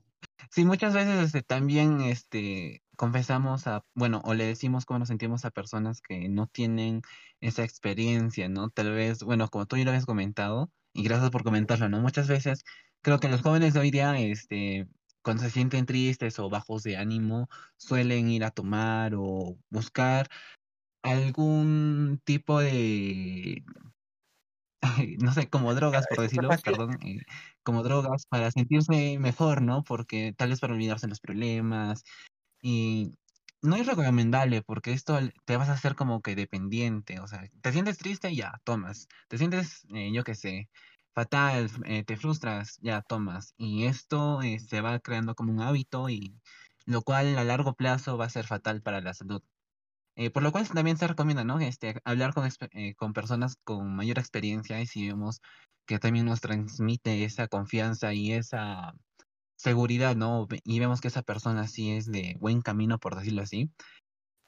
Sí, 0.50 0.64
muchas 0.66 0.94
veces 0.94 1.26
este, 1.26 1.42
también 1.42 2.00
este, 2.02 2.83
confesamos 2.96 3.66
a, 3.66 3.84
bueno, 3.94 4.20
o 4.24 4.34
le 4.34 4.46
decimos 4.46 4.84
cómo 4.86 4.98
nos 5.00 5.08
sentimos 5.08 5.44
a 5.44 5.50
personas 5.50 6.00
que 6.00 6.28
no 6.28 6.46
tienen 6.46 7.02
esa 7.40 7.64
experiencia, 7.64 8.48
¿no? 8.48 8.70
Tal 8.70 8.92
vez, 8.92 9.22
bueno, 9.22 9.48
como 9.48 9.66
tú 9.66 9.76
ya 9.76 9.84
lo 9.84 9.90
habías 9.90 10.06
comentado, 10.06 10.72
y 10.92 11.02
gracias 11.02 11.30
por 11.30 11.44
comentarlo, 11.44 11.88
¿no? 11.88 12.00
Muchas 12.00 12.28
veces 12.28 12.64
creo 13.02 13.20
que 13.20 13.28
los 13.28 13.42
jóvenes 13.42 13.74
de 13.74 13.80
hoy 13.80 13.90
día, 13.90 14.18
este, 14.18 14.88
cuando 15.22 15.42
se 15.42 15.50
sienten 15.50 15.86
tristes 15.86 16.38
o 16.38 16.48
bajos 16.50 16.82
de 16.84 16.96
ánimo, 16.96 17.48
suelen 17.76 18.28
ir 18.28 18.44
a 18.44 18.50
tomar 18.50 19.14
o 19.16 19.58
buscar 19.70 20.28
algún 21.02 22.20
tipo 22.24 22.60
de 22.60 23.64
no 25.18 25.32
sé, 25.32 25.48
como 25.48 25.74
drogas, 25.74 26.06
por 26.08 26.20
decirlo, 26.20 26.50
perdón, 26.62 26.98
eh, 27.02 27.20
como 27.62 27.82
drogas 27.82 28.26
para 28.26 28.50
sentirse 28.50 29.18
mejor, 29.18 29.62
¿no? 29.62 29.82
Porque 29.84 30.34
tal 30.36 30.50
vez 30.50 30.60
para 30.60 30.74
olvidarse 30.74 31.08
los 31.08 31.20
problemas 31.20 32.04
y 32.64 33.12
no 33.62 33.76
es 33.76 33.86
recomendable 33.86 34.62
porque 34.62 34.92
esto 34.92 35.18
te 35.44 35.56
vas 35.58 35.68
a 35.68 35.74
hacer 35.74 35.94
como 35.96 36.22
que 36.22 36.34
dependiente, 36.36 37.20
o 37.20 37.26
sea, 37.28 37.48
te 37.62 37.72
sientes 37.72 37.98
triste, 37.98 38.34
ya, 38.34 38.60
tomas, 38.64 39.06
te 39.28 39.38
sientes, 39.38 39.82
eh, 39.94 40.12
yo 40.14 40.24
qué 40.24 40.34
sé, 40.34 40.70
fatal, 41.14 41.70
eh, 41.84 42.04
te 42.04 42.16
frustras, 42.16 42.78
ya 42.80 43.02
tomas. 43.02 43.54
Y 43.58 43.84
esto 43.86 44.42
eh, 44.42 44.58
se 44.60 44.80
va 44.80 44.98
creando 45.00 45.34
como 45.34 45.52
un 45.52 45.60
hábito 45.60 46.08
y 46.08 46.40
lo 46.86 47.02
cual 47.02 47.36
a 47.38 47.44
largo 47.44 47.74
plazo 47.74 48.16
va 48.18 48.26
a 48.26 48.30
ser 48.30 48.46
fatal 48.46 48.82
para 48.82 49.00
la 49.02 49.14
salud. 49.14 49.42
Eh, 50.16 50.30
por 50.30 50.42
lo 50.44 50.52
cual 50.52 50.68
también 50.68 50.96
se 50.96 51.08
recomienda, 51.08 51.44
¿no? 51.44 51.58
Este, 51.60 52.00
hablar 52.04 52.34
con, 52.34 52.48
eh, 52.72 52.94
con 52.94 53.12
personas 53.12 53.56
con 53.64 53.96
mayor 53.96 54.18
experiencia 54.18 54.80
y 54.80 54.86
si 54.86 55.08
vemos 55.08 55.40
que 55.86 55.98
también 55.98 56.26
nos 56.26 56.40
transmite 56.40 57.24
esa 57.24 57.48
confianza 57.48 58.14
y 58.14 58.32
esa 58.32 58.94
seguridad, 59.64 60.16
¿no? 60.16 60.48
Y 60.64 60.80
vemos 60.80 61.02
que 61.02 61.08
esa 61.08 61.22
persona 61.24 61.68
sí 61.68 61.92
es 61.92 62.06
de 62.12 62.36
buen 62.40 62.62
camino, 62.62 62.98
por 63.00 63.16
decirlo 63.16 63.42
así. 63.42 63.72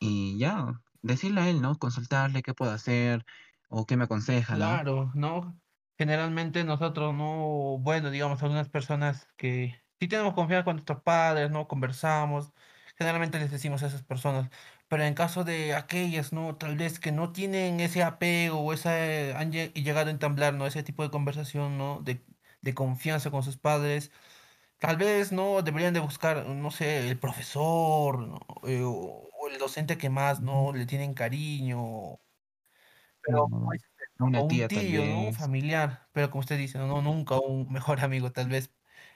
Y 0.01 0.39
ya, 0.39 0.83
decirle 1.03 1.43
a 1.43 1.51
él, 1.51 1.63
¿no? 1.63 1.77
Consultarle 1.77 2.43
qué 2.43 2.55
puedo 2.55 2.73
hacer 2.73 3.25
o 3.71 3.87
qué 3.87 3.97
me 3.99 4.05
aconseja, 4.05 4.59
¿no? 4.59 4.83
Claro, 4.85 5.11
¿no? 5.15 5.61
Generalmente 5.99 6.63
nosotros 6.65 7.15
no, 7.15 7.79
bueno, 7.81 8.11
digamos, 8.11 8.43
algunas 8.43 8.69
personas 8.69 9.29
que 9.37 9.83
sí 10.01 10.09
tenemos 10.09 10.35
confianza 10.35 10.65
con 10.65 10.77
nuestros 10.77 11.03
padres, 11.03 11.51
¿no? 11.51 11.69
Conversamos, 11.69 12.53
generalmente 12.97 13.39
les 13.39 13.51
decimos 13.51 13.83
a 13.83 13.87
esas 13.89 14.03
personas, 14.05 14.51
pero 14.89 15.03
en 15.05 15.15
caso 15.15 15.43
de 15.45 15.75
aquellas, 15.75 16.33
¿no? 16.33 16.57
Tal 16.57 16.77
vez 16.77 17.01
que 17.01 17.13
no 17.13 17.33
tienen 17.33 17.81
ese 17.81 18.03
apego 18.03 18.61
o 18.61 18.73
esa, 18.73 18.91
han 19.39 19.53
lle- 19.53 19.73
llegado 19.75 20.09
a 20.09 20.11
entablar, 20.13 20.55
¿no? 20.55 20.67
Ese 20.67 20.83
tipo 20.83 21.03
de 21.03 21.11
conversación, 21.11 21.77
¿no? 21.77 22.01
De 22.03 22.75
confianza 22.75 23.31
con 23.31 23.43
sus 23.43 23.57
padres, 23.59 24.11
tal 24.79 24.97
vez, 24.97 25.33
¿no? 25.33 25.63
Deberían 25.63 25.95
de 25.95 26.01
buscar, 26.01 26.47
no 26.47 26.71
sé, 26.71 27.09
el 27.09 27.19
profesor, 27.19 28.21
¿no? 28.21 28.39
Eh, 28.67 28.83
o, 28.85 29.29
o 29.33 29.49
el 29.49 29.59
docente 29.59 29.99
que 29.99 30.11
más. 30.11 30.41
¿no? 30.41 30.73
Le 30.73 30.87
tienen 30.87 31.15
cariño 31.15 32.19
pero 33.23 33.47
¿no? 33.49 33.69
Una 34.19 34.43
O 34.43 34.47
un 34.47 34.49
tía 34.49 34.71
tal 34.71 34.87
tío, 34.89 35.07
¿no? 35.07 35.25
Un 35.25 35.35
familiar, 35.35 36.09
pero 36.13 36.31
como 36.31 36.41
usted 36.41 36.59
dice, 36.59 36.79
no, 36.79 37.03
nunca 37.03 37.39
un 37.41 37.73
mejor 37.73 38.01
amigo, 38.01 38.33
tal 38.33 38.49
vez. 38.49 38.75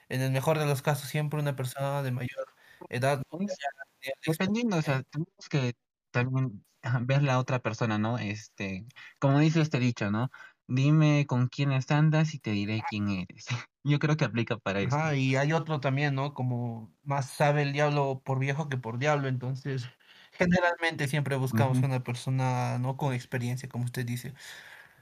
En 0.09 0.21
el 0.21 0.31
mejor 0.31 0.59
de 0.59 0.65
los 0.65 0.81
casos, 0.81 1.09
siempre 1.09 1.39
una 1.39 1.55
persona 1.55 2.03
de 2.03 2.11
mayor 2.11 2.55
edad, 2.89 3.23
¿no? 3.31 3.39
Que 3.45 3.51
Es 3.51 3.59
haya 3.59 3.69
tenido 4.01 4.15
la 4.27 4.33
dependiendo, 4.37 4.77
o 4.77 4.81
sea, 4.81 5.03
tenemos 5.03 5.49
que 5.49 5.75
también 6.11 6.65
ver 7.03 7.23
la 7.23 7.39
otra 7.39 7.59
persona, 7.61 7.97
¿no? 7.99 8.17
Este, 8.19 8.87
como 9.19 9.39
dice 9.39 9.61
este 9.61 9.79
dicho, 9.79 10.11
¿no? 10.11 10.29
Dime 10.67 11.25
con 11.27 11.47
quiénes 11.47 11.91
andas 11.91 12.33
y 12.35 12.39
te 12.39 12.51
diré 12.51 12.83
quién 12.89 13.09
eres. 13.09 13.47
Yo 13.83 13.99
creo 13.99 14.17
que 14.17 14.25
aplica 14.25 14.57
para 14.57 14.81
esto. 14.81 15.03
Ajá, 15.03 15.15
y 15.15 15.35
hay 15.35 15.53
otro 15.53 15.79
también, 15.79 16.15
¿no? 16.15 16.33
Como 16.33 16.95
más 17.03 17.29
sabe 17.29 17.61
el 17.61 17.71
diablo 17.71 18.21
por 18.25 18.39
viejo 18.39 18.67
que 18.67 18.77
por 18.77 18.97
diablo, 18.97 19.27
entonces 19.27 19.87
generalmente 20.31 21.07
siempre 21.07 21.35
buscamos 21.35 21.81
Ujú. 21.81 21.83
una 21.83 22.03
persona, 22.03 22.79
¿no? 22.79 22.97
Con 22.97 23.13
experiencia, 23.13 23.69
como 23.69 23.83
usted 23.85 24.05
dice. 24.05 24.33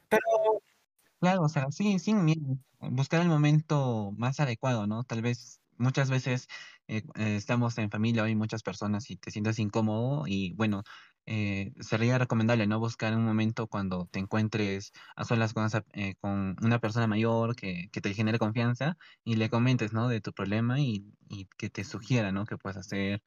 Pero 0.09 0.21
Claro, 1.19 1.43
o 1.43 1.49
sea, 1.49 1.67
sí, 1.71 1.99
sin 1.99 2.23
miedo. 2.25 2.57
Buscar 2.79 3.21
el 3.21 3.29
momento 3.29 4.11
más 4.17 4.39
adecuado, 4.39 4.87
¿no? 4.87 5.03
Tal 5.03 5.21
vez 5.21 5.61
muchas 5.77 6.09
veces 6.09 6.47
eh, 6.87 7.03
estamos 7.17 7.77
en 7.77 7.89
familia, 7.91 8.23
hay 8.23 8.35
muchas 8.35 8.63
personas 8.63 9.09
y 9.09 9.17
te 9.17 9.31
sientes 9.31 9.59
incómodo 9.59 10.25
y 10.27 10.53
bueno, 10.53 10.83
eh, 11.29 11.73
sería 11.81 12.17
recomendable, 12.17 12.67
¿no? 12.67 12.79
Buscar 12.79 13.15
un 13.15 13.25
momento 13.25 13.67
cuando 13.67 14.07
te 14.11 14.19
encuentres 14.19 14.91
a 15.15 15.25
solas 15.25 15.53
con, 15.53 15.65
esa- 15.65 15.85
eh, 15.93 16.15
con 16.21 16.55
una 16.61 16.79
persona 16.79 17.07
mayor 17.07 17.55
que, 17.55 17.89
que 17.91 18.01
te 18.01 18.13
genere 18.13 18.39
confianza 18.39 18.97
y 19.23 19.35
le 19.37 19.49
comentes, 19.49 19.93
¿no? 19.93 20.07
De 20.09 20.21
tu 20.21 20.33
problema 20.33 20.79
y, 20.79 21.13
y 21.29 21.47
que 21.57 21.69
te 21.69 21.83
sugiera, 21.83 22.31
¿no? 22.31 22.45
Qué 22.45 22.57
puedes 22.57 22.77
hacer 22.77 23.23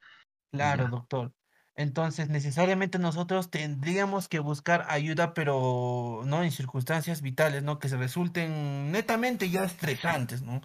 Claro, 0.52 0.87
ya. 0.87 0.88
doctor. 0.88 1.35
Entonces, 1.75 2.28
necesariamente 2.28 2.99
nosotros 2.99 3.50
tendríamos 3.50 4.28
que 4.28 4.38
buscar 4.38 4.85
ayuda, 4.88 5.32
pero 5.32 6.21
no 6.26 6.42
en 6.44 6.50
circunstancias 6.52 7.23
vitales, 7.23 7.62
¿no? 7.62 7.78
Que 7.78 7.88
se 7.88 7.97
resulten 7.97 8.92
netamente 8.92 9.49
ya 9.49 9.64
estresantes, 9.64 10.42
¿no? 10.42 10.61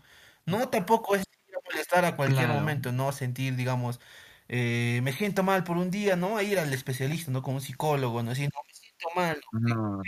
No 0.46 0.68
tampoco 0.70 1.16
es 1.16 1.24
molestar 1.72 2.04
a 2.04 2.18
cualquier 2.18 2.50
Claro. 2.50 2.52
momento, 2.52 2.92
¿no? 2.92 3.14
Sentir, 3.14 3.56
digamos, 3.56 4.02
eh, 4.50 5.02
me 5.04 5.14
siento 5.14 5.44
mal 5.44 5.64
por 5.64 5.78
un 5.78 5.92
día, 5.92 6.16
¿no? 6.16 6.38
A 6.38 6.44
ir 6.44 6.60
al 6.60 6.74
especialista, 6.74 7.32
¿no? 7.32 7.42
Como 7.42 7.58
un 7.58 7.62
psicólogo, 7.62 8.24
¿no? 8.24 8.30
Decir, 8.30 8.50
no, 8.54 8.62
me 8.66 8.74
siento 8.74 9.08
mal, 9.16 9.42
¿no? 9.52 10.02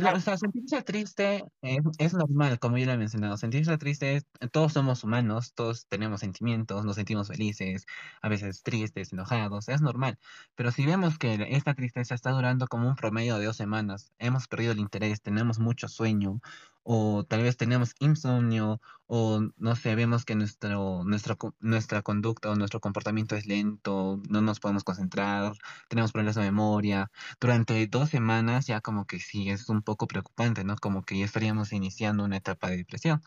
No, 0.00 0.12
o 0.14 0.20
sea, 0.20 0.36
sentirse 0.36 0.82
triste 0.82 1.44
es, 1.62 1.80
es 1.98 2.14
normal, 2.14 2.58
como 2.58 2.78
yo 2.78 2.86
lo 2.86 2.92
he 2.92 2.96
mencionado. 2.96 3.36
Sentirse 3.36 3.78
triste 3.78 4.16
es, 4.16 4.26
todos 4.50 4.72
somos 4.72 5.04
humanos, 5.04 5.54
todos 5.54 5.86
tenemos 5.86 6.20
sentimientos, 6.20 6.84
nos 6.84 6.96
sentimos 6.96 7.28
felices, 7.28 7.86
a 8.20 8.28
veces 8.28 8.62
tristes, 8.62 9.12
enojados, 9.12 9.68
es 9.68 9.80
normal. 9.80 10.18
Pero 10.54 10.70
si 10.72 10.84
vemos 10.86 11.18
que 11.18 11.46
esta 11.50 11.74
tristeza 11.74 12.14
está 12.14 12.30
durando 12.32 12.66
como 12.66 12.88
un 12.88 12.96
promedio 12.96 13.38
de 13.38 13.46
dos 13.46 13.56
semanas, 13.56 14.12
hemos 14.18 14.48
perdido 14.48 14.72
el 14.72 14.80
interés, 14.80 15.22
tenemos 15.22 15.58
mucho 15.58 15.88
sueño, 15.88 16.40
o 16.84 17.24
tal 17.24 17.42
vez 17.42 17.56
tenemos 17.56 17.94
insomnio, 18.00 18.80
o 19.06 19.40
no 19.56 19.76
sé, 19.76 19.94
vemos 19.94 20.24
que 20.24 20.34
nuestro, 20.34 21.36
co- 21.38 21.54
nuestra 21.60 22.02
conducta 22.02 22.50
o 22.50 22.56
nuestro 22.56 22.80
comportamiento 22.80 23.36
es 23.36 23.46
lento, 23.46 24.20
no 24.28 24.40
nos 24.40 24.60
podemos 24.60 24.84
concentrar, 24.84 25.52
tenemos 25.88 26.12
problemas 26.12 26.36
de 26.36 26.42
memoria 26.42 27.10
durante 27.40 27.86
dos 27.86 28.10
semanas 28.10 28.66
ya 28.66 28.80
como 28.80 29.06
que 29.06 29.18
sí 29.20 29.48
es 29.50 29.68
un 29.68 29.82
poco 29.82 30.06
preocupante, 30.06 30.64
¿no? 30.64 30.76
Como 30.76 31.04
que 31.04 31.18
ya 31.18 31.24
estaríamos 31.24 31.72
iniciando 31.72 32.24
una 32.24 32.36
etapa 32.38 32.68
de 32.70 32.78
depresión. 32.78 33.22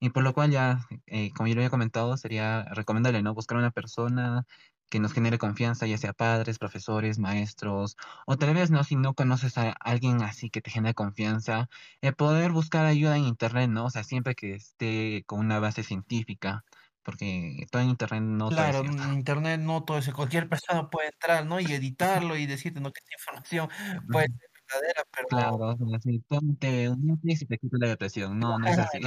Y 0.00 0.10
por 0.10 0.24
lo 0.24 0.34
cual 0.34 0.50
ya, 0.50 0.80
eh, 1.06 1.30
como 1.32 1.46
yo 1.48 1.54
lo 1.54 1.60
había 1.60 1.70
comentado, 1.70 2.16
sería 2.16 2.64
recomendable, 2.64 3.22
¿no? 3.22 3.34
Buscar 3.34 3.58
una 3.58 3.70
persona 3.70 4.46
que 4.92 5.00
nos 5.00 5.14
genere 5.14 5.38
confianza, 5.38 5.86
ya 5.88 5.98
sea 5.98 6.12
padres, 6.12 6.60
profesores, 6.60 7.18
maestros, 7.18 7.96
o 8.26 8.36
tal 8.38 8.54
vez, 8.54 8.70
¿no? 8.70 8.84
Si 8.84 8.96
no 8.96 9.14
conoces 9.14 9.58
a 9.58 9.72
alguien 9.80 10.22
así 10.22 10.50
que 10.50 10.60
te 10.62 10.70
genere 10.70 10.94
confianza, 10.94 11.68
eh, 12.02 12.12
poder 12.12 12.52
buscar 12.52 12.86
ayuda 12.86 13.16
en 13.16 13.24
internet, 13.24 13.70
¿no? 13.70 13.86
O 13.86 13.90
sea, 13.90 14.04
siempre 14.04 14.34
que 14.36 14.54
esté 14.54 15.24
con 15.26 15.40
una 15.40 15.60
base 15.60 15.82
científica, 15.84 16.64
porque 17.02 17.66
todo 17.72 17.82
en 17.82 17.88
internet 17.90 18.22
no 18.22 18.52
todo 18.52 18.68
es 18.68 18.76
Claro, 18.76 18.84
en 18.84 19.12
internet 19.14 19.60
no 19.60 19.84
todo 19.84 19.98
eso, 19.98 20.12
cualquier 20.12 20.48
persona 20.48 20.90
puede 20.90 21.08
entrar, 21.08 21.46
¿no? 21.46 21.58
Y 21.60 21.72
editarlo 21.72 22.36
y 22.36 22.46
decirte, 22.46 22.80
no, 22.80 22.92
que 22.92 23.00
esta 23.00 23.14
información 23.14 23.68
puede 24.10 24.26
ser 24.26 24.50
verdadera, 24.68 25.02
pero 25.10 25.28
Claro, 25.28 25.76
así, 25.96 26.20
tómate 26.28 26.90
un 26.90 27.06
Netflix 27.06 27.42
y 27.42 27.46
te 27.46 27.58
quita 27.58 27.76
la 27.80 27.88
depresión. 27.88 28.38
No, 28.38 28.58
no 28.58 28.68
es 28.68 28.78
así. 28.78 29.00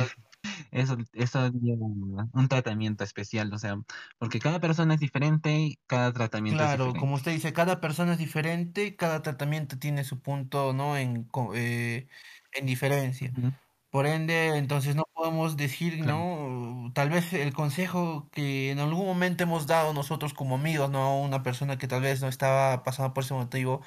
Eso, 0.71 0.97
eso 1.13 1.49
lleva 1.51 1.85
un 2.33 2.47
tratamiento 2.49 3.03
especial, 3.03 3.53
o 3.53 3.57
sea, 3.59 3.75
porque 4.17 4.39
cada 4.39 4.59
persona 4.59 4.93
es 4.95 4.99
diferente 4.99 5.57
y 5.59 5.75
cada 5.87 6.13
tratamiento 6.13 6.63
es 6.63 6.71
Claro, 6.71 6.95
como 6.95 7.15
diferente. 7.15 7.15
usted 7.15 7.31
dice, 7.31 7.53
cada 7.53 7.81
persona 7.81 8.13
es 8.13 8.19
diferente, 8.19 8.95
cada 8.95 9.23
tratamiento 9.23 9.79
tiene 9.79 10.03
su 10.03 10.21
punto, 10.21 10.73
¿no? 10.73 10.95
En, 10.95 11.23
co- 11.23 11.53
eh, 11.55 12.07
en 12.53 12.65
diferencia. 12.67 13.33
Ujú, 13.35 13.51
Por 13.89 14.07
ende, 14.07 14.57
entonces 14.57 14.95
no 14.95 15.03
podemos 15.13 15.57
decir, 15.57 15.99
Claro, 15.99 16.05
¿no? 16.05 16.91
Tal 16.95 17.09
vez 17.11 17.33
el 17.33 17.53
consejo 17.53 18.29
que 18.31 18.71
en 18.71 18.79
algún 18.79 19.05
momento 19.07 19.43
hemos 19.43 19.67
dado 19.67 19.93
nosotros 19.93 20.33
como 20.35 20.55
amigos, 20.55 20.91
¿no? 20.91 20.99
A 21.03 21.19
una 21.21 21.43
persona 21.43 21.77
que 21.79 21.87
tal 21.87 22.01
vez 22.03 22.21
no 22.21 22.27
estaba 22.29 22.83
pasando 22.83 23.13
por 23.13 23.23
ese 23.23 23.33
motivo, 23.35 23.83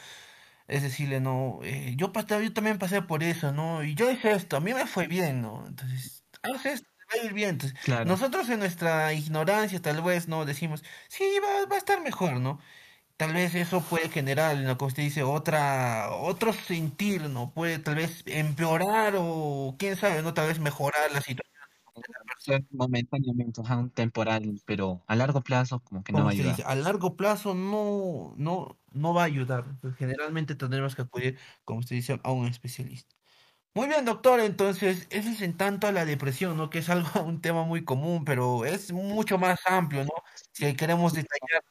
es 0.68 0.82
decirle, 0.82 1.20
no, 1.20 1.60
eh, 1.62 1.94
yo, 1.96 2.12
pas- 2.12 2.26
yo 2.42 2.52
también 2.52 2.78
pasé 2.78 3.02
por 3.02 3.22
eso, 3.22 3.52
¿no? 3.52 3.82
Y 3.84 3.94
yo 3.94 4.10
hice 4.10 4.32
esto, 4.32 4.56
a 4.56 4.60
mí 4.60 4.74
me 4.74 4.86
fue 4.86 5.06
bien, 5.06 5.42
¿no? 5.42 5.66
Entonces, 5.66 6.24
haz 6.42 6.66
esto, 6.66 6.88
te 7.10 7.18
va 7.18 7.22
a 7.22 7.26
ir 7.26 7.32
bien. 7.34 7.50
Entonces, 7.50 7.78
claro, 7.80 8.04
nosotros 8.04 8.48
en 8.50 8.60
nuestra 8.60 9.12
ignorancia 9.14 9.80
tal 9.82 10.02
vez, 10.02 10.28
¿no? 10.28 10.44
Decimos, 10.44 10.84
sí, 11.08 11.24
va, 11.42 11.66
va 11.66 11.76
a 11.76 11.78
estar 11.78 12.00
mejor, 12.02 12.40
¿no? 12.40 12.60
Tal 13.16 13.34
vez 13.34 13.54
eso 13.54 13.88
puede 13.88 14.08
generar, 14.10 14.56
en 14.56 14.66
lo 14.68 14.78
que 14.78 14.84
usted 14.86 15.02
dice, 15.04 15.22
otra, 15.24 16.10
otro 16.12 16.52
sentir, 16.52 17.22
¿no? 17.30 17.52
Puede 17.54 17.78
tal 17.80 17.96
vez 17.96 18.22
empeorar 18.26 19.14
o 19.18 19.76
quién 19.78 19.96
sabe, 19.96 20.22
¿no? 20.22 20.34
Tal 20.34 20.48
vez 20.48 20.60
mejorar 20.60 21.12
la 21.12 21.20
situación 21.22 22.66
momentáneamente, 22.70 23.60
ajá, 23.60 23.76
un 23.78 23.90
temporal, 23.90 24.60
pero 24.66 25.04
a 25.06 25.16
largo 25.16 25.42
plazo 25.42 25.80
como 25.80 26.02
que 26.02 26.12
no 26.12 26.22
Como 26.22 26.24
va 26.24 26.30
a 26.30 26.32
ayudar. 26.32 26.56
dice, 26.56 26.62
a 26.66 26.74
largo 26.74 27.16
plazo 27.16 27.54
no, 27.54 28.34
no, 28.36 28.78
no 28.92 29.12
va 29.14 29.22
a 29.22 29.24
ayudar. 29.26 29.78
Generalmente 29.98 30.54
tendremos 30.54 30.94
que 30.96 31.02
acudir, 31.02 31.38
como 31.64 31.80
usted 31.80 31.96
dice, 31.96 32.18
a 32.22 32.32
un 32.32 32.46
especialista. 32.46 33.14
Muy 33.78 33.86
bien, 33.86 34.04
doctor. 34.04 34.40
Entonces, 34.40 35.06
ese 35.10 35.30
es 35.30 35.40
en 35.40 35.56
tanto 35.56 35.86
a 35.86 35.92
la 35.92 36.04
depresión, 36.04 36.56
¿no? 36.56 36.68
Que 36.68 36.80
es 36.80 36.88
algo, 36.88 37.08
un 37.24 37.40
tema 37.40 37.62
muy 37.62 37.84
común, 37.84 38.24
pero 38.24 38.64
es 38.64 38.92
mucho 38.92 39.38
más 39.38 39.60
amplio, 39.66 40.02
¿no? 40.02 40.10
Si 40.52 40.74
queremos 40.74 41.12
detallar. 41.12 41.62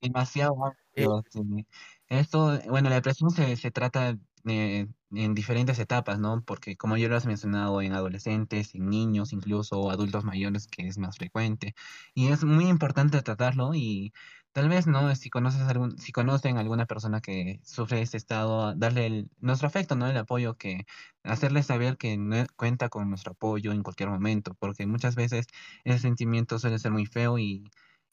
Demasiado 0.00 0.54
eh, 0.96 1.04
amplio, 1.04 1.22
sí. 1.30 1.66
Esto, 2.08 2.58
bueno, 2.70 2.88
la 2.88 2.94
depresión 2.94 3.28
se, 3.30 3.56
se 3.56 3.70
trata 3.70 4.16
eh, 4.46 4.86
en 5.10 5.34
diferentes 5.34 5.78
etapas, 5.78 6.18
¿no? 6.18 6.42
Porque 6.42 6.78
como 6.78 6.96
yo 6.96 7.10
lo 7.10 7.16
has 7.16 7.26
mencionado, 7.26 7.82
en 7.82 7.92
adolescentes, 7.92 8.74
en 8.74 8.88
niños, 8.88 9.34
incluso 9.34 9.90
adultos 9.90 10.24
mayores, 10.24 10.66
que 10.66 10.88
es 10.88 10.96
más 10.96 11.18
frecuente. 11.18 11.74
Y 12.14 12.28
es 12.28 12.44
muy 12.44 12.66
importante 12.66 13.20
tratarlo 13.20 13.74
y 13.74 14.14
tal 14.52 14.68
vez, 14.68 14.86
¿no? 14.86 15.14
Si 15.16 15.30
conoces 15.30 15.62
algún, 15.62 15.98
si 15.98 16.12
conocen 16.12 16.58
alguna 16.58 16.86
persona 16.86 17.20
que 17.20 17.60
sufre 17.64 18.02
este 18.02 18.16
estado, 18.16 18.74
darle 18.74 19.06
el- 19.06 19.30
nuestro 19.38 19.68
afecto, 19.68 19.96
¿no? 19.96 20.06
El 20.08 20.16
apoyo 20.16 20.56
que, 20.56 20.84
hacerle 21.22 21.62
saber 21.62 21.96
que 21.98 22.16
no- 22.18 22.46
cuenta 22.56 22.88
con 22.88 23.08
nuestro 23.10 23.32
apoyo 23.32 23.72
en 23.72 23.82
cualquier 23.82 24.10
momento, 24.10 24.54
porque 24.58 24.86
muchas 24.86 25.14
veces 25.16 25.46
ese 25.84 25.98
sentimiento 25.98 26.58
suele 26.58 26.78
ser 26.78 26.92
muy 26.92 27.06
feo 27.06 27.38
y 27.38 27.64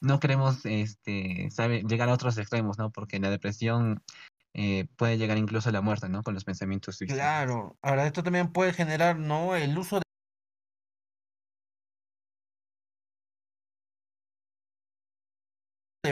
no 0.01 0.19
queremos 0.19 0.65
este, 0.65 1.49
llegar 1.87 2.09
a 2.09 2.13
otros 2.13 2.37
extremos, 2.37 2.77
¿no? 2.77 2.91
Porque 2.91 3.19
la 3.19 3.29
depresión 3.29 4.03
eh, 4.53 4.87
puede 4.97 5.17
llegar 5.17 5.37
incluso 5.37 5.69
a 5.69 5.71
la 5.73 5.81
muerte, 5.81 6.09
¿no? 6.09 6.23
Con 6.23 6.33
los 6.35 6.45
pensamientos 6.45 6.97
suicidas. 6.97 7.33
claro. 7.33 7.77
Ahora, 7.81 8.05
esto 8.07 8.23
también 8.23 8.51
puede 8.51 8.73
generar, 8.73 9.17
¿no? 9.17 9.55
El 9.55 9.77
uso 9.77 10.01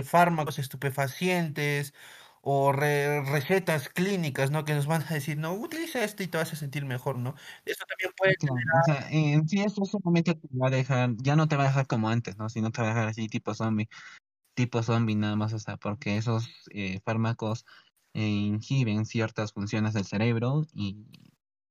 fármacos 0.03 0.59
estupefacientes 0.59 1.93
o 2.41 2.71
re- 2.71 3.21
recetas 3.23 3.89
clínicas, 3.89 4.51
¿no? 4.51 4.63
Que 4.65 4.73
nos 4.73 4.85
van 4.87 5.03
a 5.03 5.13
decir, 5.13 5.37
no, 5.37 5.53
utiliza 5.53 6.03
esto 6.03 6.23
y 6.23 6.27
te 6.27 6.37
vas 6.37 6.53
a 6.53 6.55
sentir 6.55 6.85
mejor, 6.85 7.17
¿no? 7.17 7.35
Eso 7.65 7.83
también 7.87 8.11
puede 8.17 8.35
en 9.11 9.47
sí 9.49 9.59
esto 9.61 9.83
solamente 9.85 10.35
te 10.35 10.47
va 10.57 10.67
a 10.67 10.71
dejar, 10.71 11.11
ya 11.17 11.35
no 11.35 11.47
te 11.47 11.57
va 11.57 11.63
a 11.65 11.67
dejar 11.67 11.87
como 11.87 12.09
antes, 12.09 12.37
¿no? 12.37 12.49
Sino 12.49 12.71
te 12.71 12.81
va 12.81 12.87
a 12.87 12.93
dejar 12.93 13.07
así 13.09 13.27
tipo 13.27 13.53
zombie, 13.53 13.89
tipo 14.55 14.83
zombie 14.83 15.15
nada 15.15 15.35
más, 15.35 15.53
o 15.53 15.59
sea, 15.59 15.77
porque 15.77 16.17
esos 16.17 16.49
eh, 16.71 16.99
fármacos 17.05 17.65
eh, 18.13 18.27
inhiben 18.27 19.05
ciertas 19.05 19.53
funciones 19.53 19.93
del 19.93 20.05
cerebro 20.05 20.65
y 20.73 21.05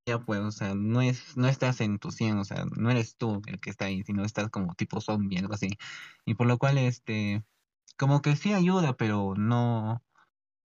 ya 0.06 0.20
pues, 0.24 0.40
o 0.40 0.52
sea, 0.52 0.74
no 0.74 1.02
es, 1.02 1.36
no 1.36 1.48
estás 1.48 1.80
en 1.80 1.98
tu 1.98 2.12
100, 2.12 2.38
o 2.38 2.44
sea, 2.44 2.64
no 2.76 2.90
eres 2.90 3.16
tú 3.16 3.42
el 3.46 3.60
que 3.60 3.70
está 3.70 3.86
ahí, 3.86 4.02
sino 4.04 4.24
estás 4.24 4.50
como 4.50 4.74
tipo 4.74 5.00
zombie, 5.00 5.38
algo 5.38 5.54
así. 5.54 5.70
Y 6.24 6.34
por 6.34 6.46
lo 6.46 6.58
cual, 6.58 6.78
este, 6.78 7.44
como 7.96 8.22
que 8.22 8.36
sí 8.36 8.52
ayuda, 8.52 8.96
pero 8.96 9.34
no, 9.36 10.02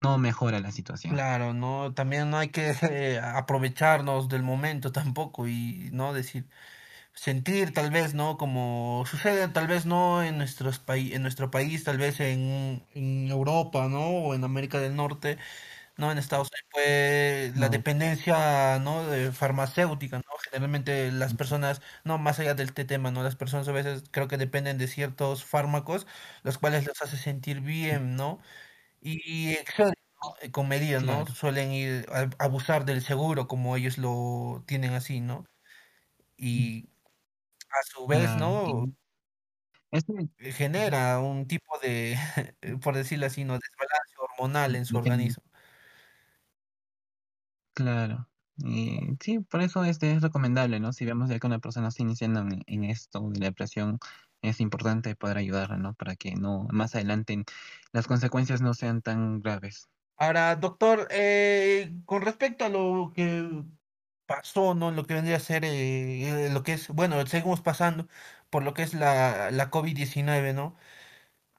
no 0.01 0.17
mejora 0.17 0.59
la 0.59 0.71
situación. 0.71 1.17
Claro, 1.17 1.53
no, 1.53 1.93
también 1.93 2.29
no 2.29 2.37
hay 2.37 2.49
que 2.49 2.73
eh, 2.89 3.19
aprovecharnos 3.19 4.29
del 4.29 4.43
momento 4.43 4.93
tampoco 4.93 5.45
y 5.47 5.89
no 5.91 6.13
decir, 6.13 6.47
sentir 7.13 7.73
tal 7.73 7.91
vez, 7.91 8.13
¿no? 8.13 8.37
Como 8.37 9.03
sucede 9.07 9.47
tal 9.49 9.67
vez 9.67 9.85
no 9.85 10.23
en 10.23 10.37
nuestros 10.37 10.83
en 10.87 11.21
nuestro 11.23 11.51
país, 11.51 11.83
tal 11.83 11.97
vez 11.97 12.19
en, 12.21 12.87
en 12.93 13.29
Europa, 13.29 13.87
¿no? 13.89 14.07
O 14.09 14.35
en 14.35 14.43
América 14.45 14.79
del 14.79 14.95
Norte, 14.95 15.37
¿no? 16.01 16.11
En 16.11 16.17
Estados 16.17 16.49
Unidos, 16.49 16.67
pues 16.71 17.57
la 17.57 17.69
dependencia, 17.69 18.79
¿no? 18.79 19.07
De 19.07 19.31
farmacéutica, 19.31 20.17
¿no? 20.17 20.23
Generalmente 20.49 21.11
las 21.11 21.35
personas, 21.35 21.81
no, 22.03 22.17
más 22.17 22.39
allá 22.39 22.55
del 22.55 22.69
este 22.69 22.85
tema, 22.85 23.11
¿no? 23.11 23.23
Las 23.23 23.35
personas 23.35 23.67
a 23.67 23.71
veces 23.71 24.03
creo 24.11 24.27
que 24.27 24.37
dependen 24.37 24.77
de 24.79 24.87
ciertos 24.87 25.45
fármacos, 25.45 26.07
los 26.43 26.57
cuales 26.57 26.85
los 26.87 27.01
hace 27.01 27.17
sentir 27.17 27.61
bien, 27.61 28.15
¿no? 28.15 28.39
Y 29.01 29.51
exceden, 29.51 29.93
¿no? 30.23 30.35
Eh, 30.41 30.51
con 30.51 30.67
medidas, 30.67 31.03
¿no? 31.03 31.13
claro, 31.25 31.35
Suelen 31.35 31.71
ir 31.71 32.05
a 32.11 32.29
abusar 32.39 32.85
del 32.85 33.01
seguro 33.01 33.47
como 33.47 33.77
ellos 33.77 33.97
lo 33.97 34.63
tienen 34.67 34.93
así, 34.93 35.21
¿no? 35.21 35.45
Y 36.37 36.89
a 37.69 37.83
su 37.83 38.07
vez. 38.07 38.29
¿no? 38.37 38.91
Genera 40.39 41.19
un 41.19 41.47
tipo 41.47 41.77
de, 41.79 42.17
por 42.81 42.95
decirlo 42.95 43.25
así, 43.25 43.43
¿no? 43.43 43.59
Desbalance 43.59 44.15
hormonal 44.17 44.75
en 44.75 44.85
su 44.85 44.97
organismo. 44.97 45.50
Claro. 47.73 48.27
Y 48.57 48.99
sí, 49.19 49.39
por 49.39 49.61
eso 49.61 49.83
este 49.85 50.11
es 50.13 50.21
recomendable, 50.21 50.79
¿no? 50.79 50.93
Si 50.93 51.05
vemos 51.05 51.29
ya 51.29 51.39
que 51.39 51.47
una 51.47 51.59
persona 51.59 51.87
está 51.87 52.03
iniciando 52.03 52.45
en, 52.67 52.83
esto 52.83 53.29
de 53.29 53.39
la 53.39 53.45
depresión, 53.47 53.99
es 54.41 54.59
importante 54.59 55.15
poder 55.15 55.37
ayudarla, 55.37 55.77
¿no? 55.77 55.93
Para 55.93 56.15
que 56.15 56.35
no, 56.35 56.67
más 56.71 56.95
adelante 56.95 57.43
las 57.91 58.07
consecuencias 58.07 58.61
no 58.61 58.73
sean 58.73 59.01
tan 59.01 59.41
graves. 59.41 59.89
Ahora, 60.17 60.55
doctor, 60.55 61.07
eh, 61.11 61.93
con 62.05 62.21
respecto 62.21 62.65
a 62.65 62.69
lo 62.69 63.13
que 63.15 63.63
pasó, 64.25 64.75
¿no? 64.75 64.91
Lo 64.91 65.05
que 65.05 65.15
vendría 65.15 65.37
a 65.37 65.39
ser, 65.39 65.65
eh, 65.65 66.47
eh, 66.47 66.49
lo 66.51 66.63
que 66.63 66.73
es, 66.73 66.89
bueno, 66.89 67.25
seguimos 67.27 67.61
pasando 67.61 68.07
por 68.49 68.63
lo 68.63 68.73
que 68.73 68.83
es 68.83 68.93
la, 68.93 69.51
la 69.51 69.69
covid 69.69 69.95
diecinueve 69.95 70.53
¿no? 70.53 70.75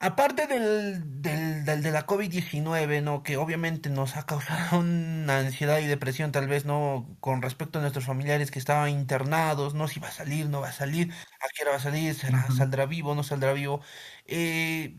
Aparte 0.04 0.48
del, 0.48 1.22
del, 1.22 1.64
del- 1.64 1.82
de 1.82 1.90
la 1.92 2.06
covid 2.06 2.28
diecinueve 2.28 3.00
¿no? 3.02 3.22
Que 3.22 3.36
obviamente 3.36 3.88
nos 3.88 4.16
ha 4.16 4.26
causado 4.26 4.78
una 4.80 5.38
ansiedad 5.38 5.78
y 5.78 5.86
depresión, 5.86 6.32
tal 6.32 6.48
vez, 6.48 6.64
¿no? 6.64 7.16
Con 7.20 7.40
respecto 7.40 7.78
a 7.78 7.82
nuestros 7.82 8.06
familiares 8.06 8.50
que 8.50 8.58
estaban 8.58 8.90
internados, 8.90 9.74
no 9.74 9.86
si 9.88 10.00
va 10.00 10.08
a 10.08 10.12
salir, 10.12 10.48
no 10.48 10.60
va 10.60 10.68
a 10.70 10.72
salir, 10.72 11.12
a 11.40 11.46
qué 11.54 11.62
hora 11.62 11.72
va 11.72 11.76
a 11.78 11.80
salir, 11.80 12.14
será, 12.16 12.50
saldrá 12.50 12.86
vivo, 12.86 13.14
no 13.14 13.22
saldrá 13.22 13.52
vivo. 13.52 13.80
Eh, 14.26 14.98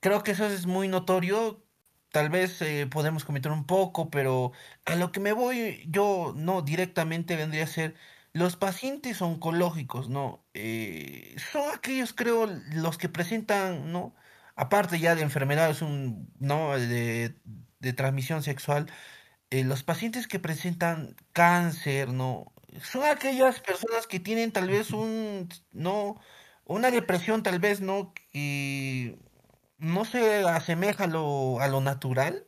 Creo 0.00 0.22
que 0.22 0.30
eso 0.32 0.46
es 0.46 0.66
muy 0.66 0.88
notorio. 0.88 1.66
Tal 2.10 2.30
vez 2.30 2.60
eh, 2.62 2.86
podemos 2.90 3.24
comentar 3.24 3.52
un 3.52 3.66
poco, 3.66 4.10
pero 4.10 4.52
a 4.84 4.96
lo 4.96 5.12
que 5.12 5.20
me 5.20 5.32
voy 5.32 5.84
yo, 5.88 6.32
no, 6.36 6.62
directamente 6.62 7.36
vendría 7.36 7.64
a 7.64 7.66
ser 7.66 7.94
los 8.32 8.56
pacientes 8.56 9.22
oncológicos, 9.22 10.08
¿no? 10.08 10.39
Eh, 10.62 11.36
son 11.52 11.70
aquellos, 11.74 12.12
creo, 12.12 12.46
los 12.72 12.98
que 12.98 13.08
presentan, 13.08 13.92
¿no? 13.92 14.14
Aparte 14.56 14.98
ya 14.98 15.14
de 15.14 15.22
enfermedades, 15.22 15.80
un, 15.82 16.32
¿no? 16.38 16.76
De, 16.78 17.34
de 17.80 17.92
transmisión 17.94 18.42
sexual, 18.42 18.90
eh, 19.50 19.64
los 19.64 19.82
pacientes 19.82 20.26
que 20.28 20.38
presentan 20.38 21.16
cáncer, 21.32 22.10
¿no? 22.10 22.52
Son 22.82 23.04
aquellas 23.04 23.60
personas 23.60 24.06
que 24.06 24.20
tienen 24.20 24.52
tal 24.52 24.68
vez 24.68 24.92
un, 24.92 25.48
¿no? 25.72 26.20
Una 26.64 26.90
depresión 26.90 27.42
tal 27.42 27.58
vez, 27.58 27.80
¿no? 27.80 28.12
Que 28.32 29.18
no 29.78 30.04
se 30.04 30.44
asemeja 30.44 31.04
a 31.04 31.06
lo, 31.08 31.60
a 31.60 31.68
lo 31.68 31.80
natural. 31.80 32.46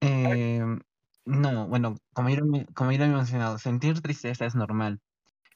Eh, 0.00 0.78
no, 1.28 1.68
bueno, 1.68 1.96
como 2.12 2.30
ya, 2.30 2.38
como 2.74 2.92
ya 2.92 2.98
lo 2.98 3.04
he 3.04 3.08
mencionado, 3.08 3.58
sentir 3.58 4.00
tristeza 4.02 4.46
es 4.46 4.54
normal. 4.54 5.00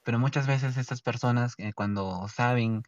Pero 0.04 0.18
muchas 0.18 0.46
veces 0.48 0.76
estas 0.78 1.02
personas, 1.02 1.54
eh, 1.58 1.72
cuando 1.74 2.28
saben, 2.28 2.82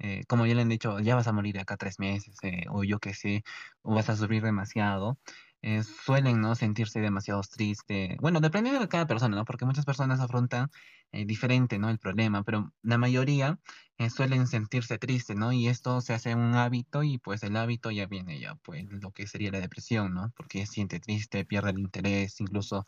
eh, 0.00 0.24
como 0.28 0.46
ya 0.46 0.54
le 0.54 0.62
han 0.62 0.68
dicho, 0.70 1.00
ya 1.00 1.14
vas 1.16 1.28
a 1.28 1.32
morir 1.32 1.54
de 1.54 1.62
acá 1.62 1.76
tres 1.76 1.98
meses, 2.00 2.36
eh, 2.44 2.64
o 2.70 2.84
yo 2.84 2.98
qué 3.00 3.14
sé, 3.14 3.44
o 3.82 3.94
vas 3.94 4.10
a 4.10 4.16
sufrir 4.16 4.42
demasiado, 4.44 5.18
eh, 5.62 5.82
suelen, 5.82 6.40
¿no? 6.40 6.54
sentirse 6.54 7.00
demasiado 7.00 7.40
triste. 7.42 8.16
Bueno, 8.20 8.40
dependiendo 8.40 8.80
de 8.80 8.88
cada 8.88 9.06
persona, 9.06 9.36
¿no? 9.36 9.44
Porque 9.44 9.64
muchas 9.66 9.84
personas 9.84 10.20
afrontan 10.20 10.70
eh, 11.12 11.24
diferente, 11.26 11.78
¿no? 11.78 11.90
El 11.90 11.98
problema, 11.98 12.42
pero 12.44 12.72
la 12.82 12.98
mayoría 12.98 13.58
eh, 13.98 14.10
suelen 14.10 14.46
sentirse 14.46 14.98
tristes, 14.98 15.36
¿no? 15.36 15.52
Y 15.52 15.68
esto 15.68 16.00
se 16.00 16.14
hace 16.14 16.34
un 16.34 16.54
hábito 16.54 17.02
y 17.02 17.18
pues 17.18 17.42
el 17.42 17.56
hábito 17.56 17.90
ya 17.90 18.06
viene 18.06 18.38
ya, 18.40 18.54
pues 18.56 18.84
lo 18.90 19.10
que 19.12 19.26
sería 19.26 19.50
la 19.50 19.60
depresión, 19.60 20.14
¿no? 20.14 20.32
Porque 20.36 20.66
siente 20.66 21.00
triste, 21.00 21.44
pierde 21.44 21.70
el 21.70 21.78
interés, 21.80 22.40
incluso 22.40 22.86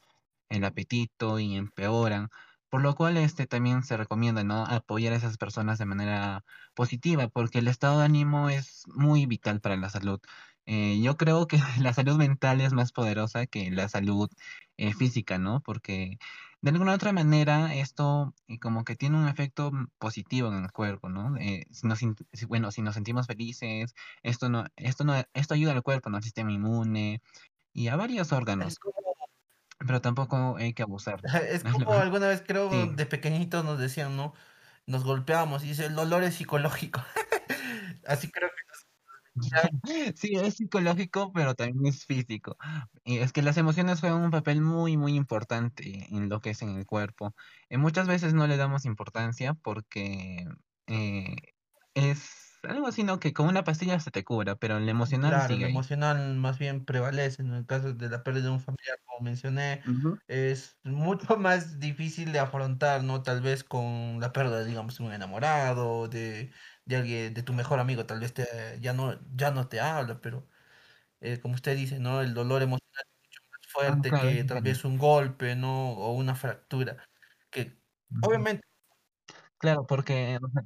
el 0.48 0.64
apetito 0.64 1.38
y 1.38 1.56
empeoran. 1.56 2.28
Por 2.68 2.82
lo 2.82 2.94
cual, 2.94 3.16
este 3.16 3.46
también 3.48 3.82
se 3.82 3.96
recomienda, 3.96 4.44
¿no? 4.44 4.64
Apoyar 4.64 5.12
a 5.12 5.16
esas 5.16 5.36
personas 5.38 5.78
de 5.78 5.86
manera 5.86 6.44
positiva, 6.74 7.28
porque 7.28 7.58
el 7.58 7.66
estado 7.68 7.98
de 7.98 8.04
ánimo 8.04 8.48
es 8.48 8.84
muy 8.94 9.26
vital 9.26 9.60
para 9.60 9.76
la 9.76 9.90
salud. 9.90 10.20
Eh, 10.66 11.00
yo 11.02 11.16
creo 11.16 11.46
que 11.46 11.58
la 11.80 11.92
salud 11.92 12.16
mental 12.16 12.60
es 12.60 12.72
más 12.72 12.92
poderosa 12.92 13.46
que 13.46 13.70
la 13.70 13.88
salud 13.88 14.30
eh, 14.76 14.94
física, 14.94 15.38
¿no? 15.38 15.60
Porque 15.62 16.18
de 16.62 16.70
alguna 16.70 16.94
otra 16.94 17.12
manera 17.12 17.74
esto 17.74 18.34
eh, 18.48 18.58
como 18.58 18.84
que 18.84 18.96
tiene 18.96 19.16
un 19.16 19.28
efecto 19.28 19.70
mm, 19.72 19.88
positivo 19.98 20.48
en 20.48 20.64
el 20.64 20.72
cuerpo, 20.72 21.08
¿no? 21.08 21.36
Eh, 21.38 21.66
si 21.70 21.86
nos, 21.86 22.00
bueno, 22.48 22.70
si 22.70 22.82
nos 22.82 22.94
sentimos 22.94 23.26
felices, 23.26 23.94
esto 24.22 24.48
no, 24.48 24.66
esto 24.76 25.04
no, 25.04 25.14
esto 25.34 25.54
ayuda 25.54 25.72
al 25.72 25.82
cuerpo, 25.82 26.10
¿no? 26.10 26.18
Al 26.18 26.22
sistema 26.22 26.52
inmune 26.52 27.22
y 27.72 27.88
a 27.88 27.96
varios 27.96 28.32
órganos, 28.32 28.78
como, 28.78 28.94
pero 29.78 30.00
tampoco 30.00 30.56
hay 30.56 30.74
que 30.74 30.82
abusar. 30.82 31.20
es 31.50 31.64
como 31.64 31.92
alguna 31.92 32.28
vez 32.28 32.42
creo 32.46 32.70
Sí, 32.70 32.90
de 32.94 33.06
pequeñitos 33.06 33.64
nos 33.64 33.78
decían, 33.78 34.16
¿no? 34.16 34.34
Nos 34.86 35.04
golpeábamos 35.04 35.64
y 35.64 35.68
dice, 35.68 35.86
el 35.86 35.94
dolor 35.94 36.22
es 36.24 36.34
psicológico. 36.34 37.02
Así 38.06 38.30
creo 38.30 38.50
sí, 40.16 40.36
es 40.36 40.54
psicológico, 40.56 41.32
pero 41.32 41.54
también 41.54 41.86
es 41.86 42.04
físico. 42.06 42.56
Y 43.04 43.18
es 43.18 43.32
que 43.32 43.42
las 43.42 43.56
emociones 43.56 44.00
juegan 44.00 44.22
un 44.22 44.30
papel 44.30 44.60
muy, 44.60 44.96
muy 44.96 45.14
importante 45.14 46.06
en 46.14 46.28
lo 46.28 46.40
que 46.40 46.50
es 46.50 46.62
en 46.62 46.70
el 46.76 46.86
cuerpo. 46.86 47.34
Y 47.68 47.76
muchas 47.78 48.08
veces 48.08 48.34
no 48.34 48.46
le 48.46 48.56
damos 48.56 48.84
importancia 48.84 49.54
porque 49.54 50.46
eh, 50.86 51.36
es 51.94 52.58
algo 52.64 52.86
así, 52.88 53.04
¿no? 53.04 53.20
Que 53.20 53.32
con 53.32 53.48
una 53.48 53.64
pastilla 53.64 54.00
se 54.00 54.10
te 54.10 54.24
cura, 54.24 54.56
pero 54.56 54.76
el 54.78 54.88
emocional 54.88 55.40
claro, 55.40 55.54
el 55.54 55.62
sigue 55.62 55.66
ahí. 55.66 55.80
emocional 55.80 56.34
más 56.36 56.58
bien 56.58 56.84
prevalece. 56.84 57.42
En 57.42 57.54
el 57.54 57.66
caso 57.66 57.92
de 57.94 58.08
la 58.08 58.22
pérdida 58.22 58.44
de 58.44 58.50
un 58.50 58.60
familiar, 58.60 58.98
como 59.04 59.20
mencioné, 59.24 59.82
Ujú. 59.84 60.20
es 60.28 60.78
mucho 60.84 61.36
más 61.38 61.78
difícil 61.80 62.32
de 62.32 62.38
afrontar, 62.40 63.02
¿no? 63.04 63.22
Tal 63.22 63.40
vez 63.42 63.64
con 63.64 64.20
la 64.20 64.32
pérdida, 64.32 64.64
digamos, 64.64 64.98
de 64.98 65.04
un 65.04 65.12
enamorado, 65.12 66.08
de, 66.08 66.52
de 66.90 66.96
alguien, 66.96 67.34
de 67.34 67.42
tu 67.42 67.52
mejor 67.54 67.80
amigo, 67.80 68.06
tal 68.06 68.20
vez 68.20 68.34
te, 68.34 68.46
ya 68.80 68.92
no, 68.92 69.18
ya 69.36 69.50
no 69.52 69.68
te 69.68 69.80
habla, 69.80 70.20
pero 70.20 70.48
eh, 71.20 71.40
como 71.40 71.54
usted 71.54 71.76
dice, 71.76 72.00
¿no? 72.00 72.22
El 72.22 72.34
dolor 72.34 72.62
emocional 72.62 73.04
es 73.62 73.68
Ah, 73.84 73.96
fuerte 73.96 74.08
claro, 74.08 74.30
es 74.30 74.38
que 74.38 74.44
tal 74.44 74.62
vez 74.62 74.84
un 74.84 74.98
golpe, 74.98 75.56
¿no? 75.56 75.92
O 75.94 76.12
una 76.14 76.36
fractura, 76.36 77.04
que 77.50 77.82
obviamente, 78.20 78.62
Claro, 79.58 79.86
porque 79.86 80.38
o 80.42 80.48
sea, 80.50 80.62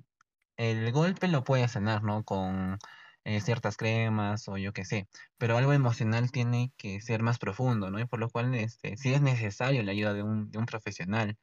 el 0.57 0.93
golpe 0.93 1.29
lo 1.29 1.45
puede 1.45 1.69
sanar, 1.69 2.03
¿no? 2.05 2.25
Con 2.25 2.79
eh, 3.25 3.41
ciertas 3.41 3.77
cremas 3.77 4.49
o 4.49 4.57
yo 4.59 4.73
qué 4.73 4.85
sé, 4.85 5.09
pero 5.39 5.57
algo 5.59 5.73
emocional 5.73 6.31
tiene 6.33 6.73
que 6.79 7.01
ser 7.01 7.23
más 7.23 7.39
profundo, 7.39 7.91
¿no? 7.91 8.01
Y 8.01 8.07
por 8.07 8.21
lo 8.21 8.31
cual, 8.31 8.55
este, 8.55 8.97
sí 8.97 9.15
es 9.15 9.23
necesario 9.23 9.83
la 9.83 9.93
ayuda 9.93 10.15
de 10.15 10.23
un, 10.23 10.51
de 10.51 10.59
un 10.59 10.67
profesional, 10.67 11.39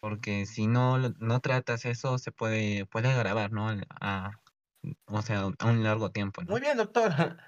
porque 0.00 0.46
si 0.46 0.66
no, 0.66 0.98
no 0.98 1.40
tratas 1.40 1.84
eso, 1.84 2.18
se 2.18 2.32
puede, 2.32 2.86
puede 2.86 3.08
agravar, 3.10 3.52
¿no? 3.52 3.68
A, 4.00 4.32
o 5.06 5.22
sea, 5.22 5.48
a 5.58 5.66
un 5.70 5.84
largo 5.84 6.10
tiempo, 6.12 6.42
muy 6.46 6.60
bien, 6.60 6.76
doctor. 6.76 7.12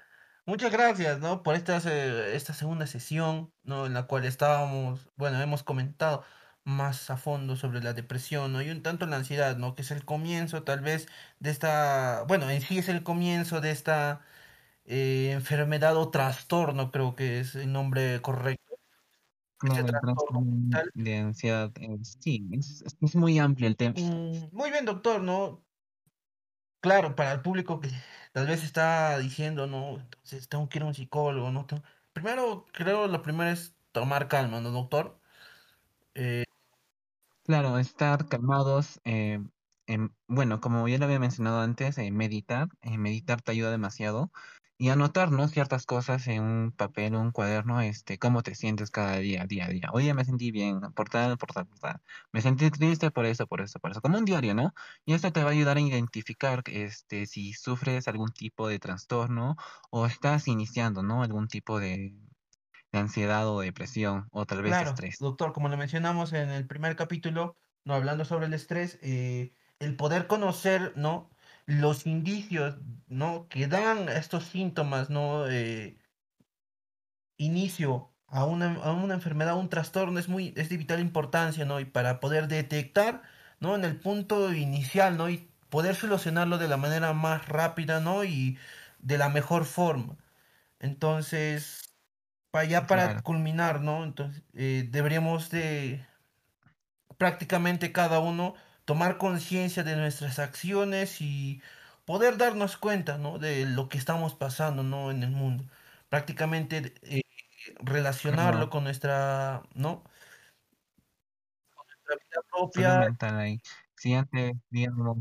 Muchas 0.45 0.71
gracias, 0.71 1.19
¿no? 1.19 1.41
Por 1.43 1.55
esta, 1.55 1.79
se- 1.79 2.35
esta 2.35 2.53
segunda 2.53 2.85
sesión, 2.87 3.53
¿no? 3.63 3.85
En 3.85 3.93
la 3.93 4.07
cual 4.07 4.25
estábamos, 4.25 5.09
bueno, 5.15 5.41
hemos 5.41 5.63
comentado. 5.63 6.23
más 6.65 7.09
a 7.09 7.17
fondo 7.17 7.55
sobre 7.57 7.81
la 7.83 7.91
depresión, 7.93 8.53
¿no? 8.53 8.61
Y 8.61 8.69
un 8.69 8.83
tanto 8.83 9.05
la 9.05 9.17
ansiedad, 9.17 9.57
¿no? 9.57 9.75
Que 9.75 9.81
es 9.81 9.91
el 9.91 10.05
comienzo 10.05 10.63
tal 10.63 10.79
vez 10.81 11.07
de 11.39 11.49
esta, 11.51 12.23
bueno, 12.27 12.49
en 12.49 12.61
sí 12.61 12.77
es 12.77 12.87
el 12.89 13.03
comienzo 13.03 13.59
de 13.61 13.71
esta 13.71 14.21
eh, 14.85 15.31
enfermedad 15.33 15.97
o 15.97 16.11
trastorno, 16.11 16.91
creo 16.91 17.15
que 17.15 17.39
es 17.41 17.55
el 17.55 17.71
nombre 17.73 18.21
correcto. 18.21 18.62
Claro, 19.63 19.87
el 19.87 19.99
trastorno 19.99 20.15
trastorno 20.15 20.41
mental. 20.41 20.91
de 20.93 21.17
ansiedad, 21.17 21.71
sí, 22.19 22.47
es, 22.51 22.83
es- 23.01 23.15
muy 23.15 23.39
amplio 23.39 23.67
el 23.67 23.77
tema. 23.77 23.95
Mm, 23.95 24.49
muy 24.51 24.69
bien, 24.71 24.85
doctor, 24.85 25.21
¿no? 25.21 25.65
Claro, 26.81 27.15
para 27.15 27.31
el 27.31 27.41
público 27.41 27.79
que 27.79 27.89
tal 28.33 28.45
vez 28.47 28.63
está 28.63 29.17
diciendo, 29.19 29.67
no, 29.67 29.99
entonces 29.99 30.49
tengo 30.49 30.67
que 30.67 30.79
ir 30.79 30.83
a 30.83 30.87
un 30.87 30.93
psicólogo, 30.93 31.49
¿no? 31.51 31.65
Tengo- 31.65 31.83
Primero, 32.11 32.65
creo 32.73 33.07
lo 33.07 33.21
primero 33.21 33.49
es 33.49 33.77
tomar 33.93 34.27
calma, 34.27 34.59
¿no, 34.59 34.69
doctor? 34.71 35.19
Eh, 36.15 36.45
Claro, 37.43 37.77
estar 37.77 38.27
calmados, 38.29 39.01
eh, 39.03 39.39
bueno, 40.27 40.61
como 40.61 40.87
ya 40.87 40.97
lo 40.97 41.05
había 41.05 41.19
mencionado 41.19 41.59
antes, 41.59 41.97
eh, 41.97 42.09
meditar, 42.11 42.69
eh, 42.81 42.97
meditar 42.97 43.41
te 43.41 43.51
ayuda 43.51 43.69
demasiado 43.71 44.31
y 44.77 44.89
anotar, 44.89 45.31
¿no? 45.31 45.47
Ciertas 45.47 45.85
cosas 45.85 46.27
en 46.27 46.41
un 46.43 46.71
papel 46.71 47.15
un 47.15 47.31
cuaderno, 47.31 47.79
este, 47.81 48.17
cómo 48.19 48.43
te 48.43 48.55
sientes 48.55 48.91
cada 48.91 49.17
día, 49.17 49.45
día 49.45 49.65
a 49.65 49.69
día. 49.69 49.89
Hoy 49.93 50.03
día 50.03 50.13
me 50.13 50.25
sentí 50.25 50.51
bien, 50.51 50.81
por 50.93 51.09
tal, 51.09 51.37
por 51.37 51.51
tal, 51.53 51.67
por 51.67 51.79
tal. 51.79 52.01
Me 52.31 52.41
sentí 52.41 52.69
triste 52.71 53.11
por 53.11 53.25
eso, 53.25 53.47
por 53.47 53.61
eso, 53.61 53.79
por 53.79 53.91
eso. 53.91 54.01
Como 54.01 54.17
un 54.17 54.25
diario, 54.25 54.53
¿no? 54.55 54.73
Y 55.05 55.13
esto 55.13 55.31
te 55.31 55.43
va 55.43 55.49
a 55.49 55.53
ayudar 55.53 55.77
a 55.77 55.81
identificar, 55.81 56.63
este, 56.65 57.25
si 57.27 57.53
sufres 57.53 58.07
algún 58.07 58.31
tipo 58.31 58.67
de 58.67 58.79
trastorno 58.79 59.55
o 59.89 60.05
estás 60.05 60.47
iniciando, 60.47 61.03
¿no? 61.03 61.23
Algún 61.23 61.47
tipo 61.47 61.79
de, 61.79 62.15
de 62.91 62.99
ansiedad 62.99 63.47
o 63.49 63.61
depresión 63.61 64.27
o 64.31 64.45
tal 64.45 64.61
vez 64.63 64.71
claro, 64.71 64.89
estrés. 64.89 65.17
doctor, 65.19 65.53
como 65.53 65.69
lo 65.69 65.77
mencionamos 65.77 66.33
en 66.33 66.49
el 66.49 66.67
primer 66.67 66.95
capítulo, 66.95 67.57
no 67.83 67.93
hablando 67.95 68.25
sobre 68.25 68.45
el 68.47 68.53
estrés, 68.53 68.99
eh, 69.01 69.53
el 69.79 69.95
poder 69.95 70.27
conocer, 70.27 70.93
¿no? 70.95 71.32
Los 71.65 72.05
indicios, 72.07 72.77
¿no? 73.07 73.47
Que 73.49 73.67
dan 73.67 74.07
estos 74.09 74.45
síntomas, 74.45 75.09
¿no? 75.09 75.47
Eh, 75.49 75.97
inicio 77.37 78.13
a 78.27 78.45
una, 78.45 78.75
a 78.83 78.91
una 78.93 79.13
enfermedad, 79.15 79.57
un 79.57 79.69
trastorno, 79.69 80.19
es 80.19 80.27
muy, 80.29 80.53
es 80.57 80.69
de 80.69 80.77
vital 80.77 80.99
importancia, 80.99 81.65
¿no? 81.65 81.79
Y 81.79 81.85
para 81.85 82.19
poder 82.19 82.47
detectar, 82.47 83.23
¿no? 83.59 83.75
En 83.75 83.85
el 83.85 83.99
punto 83.99 84.53
inicial, 84.53 85.17
¿no? 85.17 85.29
Y 85.29 85.49
poder 85.69 85.95
solucionarlo 85.95 86.57
de 86.57 86.67
la 86.67 86.77
manera 86.77 87.13
más 87.13 87.47
rápida, 87.47 87.99
¿no? 87.99 88.23
Y 88.23 88.57
de 88.99 89.17
la 89.17 89.29
mejor 89.29 89.65
forma. 89.65 90.17
Entonces, 90.79 91.95
para 92.51 92.65
ya 92.65 92.87
para 92.87 93.09
Claro, 93.09 93.23
culminar, 93.23 93.81
¿no? 93.81 94.03
Entonces, 94.05 94.43
eh, 94.53 94.87
deberíamos 94.91 95.49
de 95.51 96.05
prácticamente 97.17 97.91
cada 97.91 98.19
uno 98.19 98.55
tomar 98.85 99.17
conciencia 99.17 99.83
de 99.83 99.95
nuestras 99.95 100.39
acciones 100.39 101.21
y 101.21 101.61
poder 102.05 102.37
darnos 102.37 102.77
cuenta, 102.77 103.17
¿no? 103.17 103.39
De 103.39 103.65
lo 103.65 103.89
que 103.89 103.97
estamos 103.97 104.35
pasando, 104.35 104.83
¿no? 104.83 105.11
En 105.11 105.23
el 105.23 105.31
mundo. 105.31 105.65
Prácticamente 106.09 106.93
eh, 107.03 107.21
relacionarlo 107.79 108.69
con 108.69 108.83
nuestra, 108.85 109.63
¿no? 109.75 110.03
Nuestra 111.87 112.15
vida 112.15 112.41
propia. 112.49 113.17
ahí. 113.39 113.61
Si 113.95 114.13
antes, 114.13 114.53
digamos, 114.69 115.17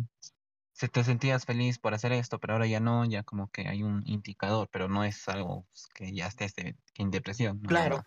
se 0.73 0.89
te 0.89 1.05
sentías 1.05 1.47
feliz 1.47 1.79
por 1.79 1.95
hacer 1.95 2.13
esto, 2.13 2.39
pero 2.41 2.55
ahora 2.55 2.67
ya 2.67 2.81
no, 2.81 3.05
ya 3.07 3.23
como 3.25 3.51
que 3.51 3.69
hay 3.69 3.83
un 3.83 4.03
indicador, 4.07 4.69
pero 4.73 4.89
no 4.89 5.05
es 5.05 5.29
algo 5.29 5.69
que 5.95 6.15
ya 6.15 6.29
estés 6.29 6.55
de- 6.57 6.77
en 6.97 7.11
depresión, 7.11 7.61
claro. 7.61 8.03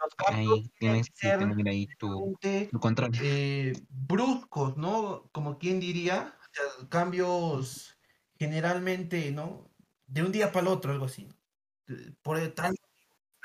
Los 0.00 0.14
cambios 0.14 0.60
tienes 0.78 1.10
que 1.10 1.14
que 1.20 1.32
ser 1.32 1.38
tener 1.38 1.68
ahí 1.68 1.86
tu, 1.98 2.32
netamente, 2.40 2.70
tu 2.70 2.78
control. 2.80 3.12
eh, 3.18 3.72
bruscos, 3.90 4.76
¿no? 4.76 5.30
Como 5.32 5.58
quien 5.58 5.80
diría, 5.80 6.38
o 6.40 6.54
sea, 6.80 6.88
cambios 6.88 7.98
generalmente, 8.38 9.32
¿no? 9.32 9.72
De 10.06 10.22
un 10.22 10.32
día 10.32 10.52
para 10.52 10.66
el 10.68 10.72
otro, 10.74 10.92
algo 10.92 11.06
así. 11.06 11.28
Eh, 11.88 12.14
Por 12.22 12.38
el 12.38 12.54
tal, 12.54 12.74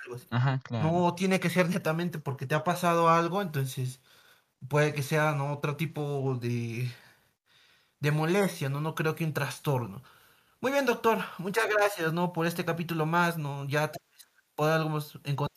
algo 0.05 0.15
así. 0.17 0.27
Ajá, 0.29 0.59
claro. 0.63 0.91
No 0.91 1.15
tiene 1.15 1.39
que 1.39 1.49
ser 1.51 1.69
netamente 1.69 2.19
porque 2.19 2.45
te 2.47 2.55
ha 2.55 2.63
pasado 2.65 3.09
algo, 3.09 3.41
entonces 3.41 4.01
puede 4.69 4.93
que 4.93 5.03
sea, 5.03 5.33
¿no? 5.35 5.53
Otro 5.53 5.77
tipo 5.77 6.35
de, 6.37 6.91
de 7.99 8.11
molestia, 8.11 8.69
¿no? 8.69 8.81
No 8.81 8.95
creo 8.95 9.15
que 9.15 9.23
un 9.25 9.33
trastorno. 9.33 10.03
Muy 10.61 10.71
bien, 10.71 10.85
doctor. 10.85 11.19
Muchas 11.39 11.67
gracias, 11.69 12.13
¿no? 12.13 12.33
Por 12.33 12.47
este 12.47 12.65
capítulo 12.65 13.05
más, 13.05 13.37
¿no? 13.37 13.65
Ya 13.67 13.91
podamos 14.55 15.15
encontrarnos 15.25 15.50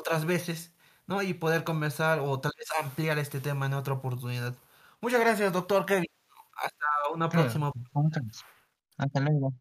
otras 0.00 0.24
veces, 0.26 0.72
¿no? 1.06 1.22
Y 1.22 1.34
poder 1.34 1.64
conversar 1.64 2.20
o 2.20 2.40
tal 2.40 2.52
vez 2.58 2.68
ampliar 2.82 3.18
este 3.18 3.40
tema 3.40 3.66
en 3.66 3.74
otra 3.74 3.94
oportunidad. 3.94 4.54
Muchas 5.00 5.20
gracias, 5.20 5.52
doctor 5.52 5.86
Kevin. 5.86 6.10
Hasta 6.56 6.86
una 7.14 7.28
próxima. 7.28 7.72
Hasta 8.98 9.20
luego. 9.20 9.54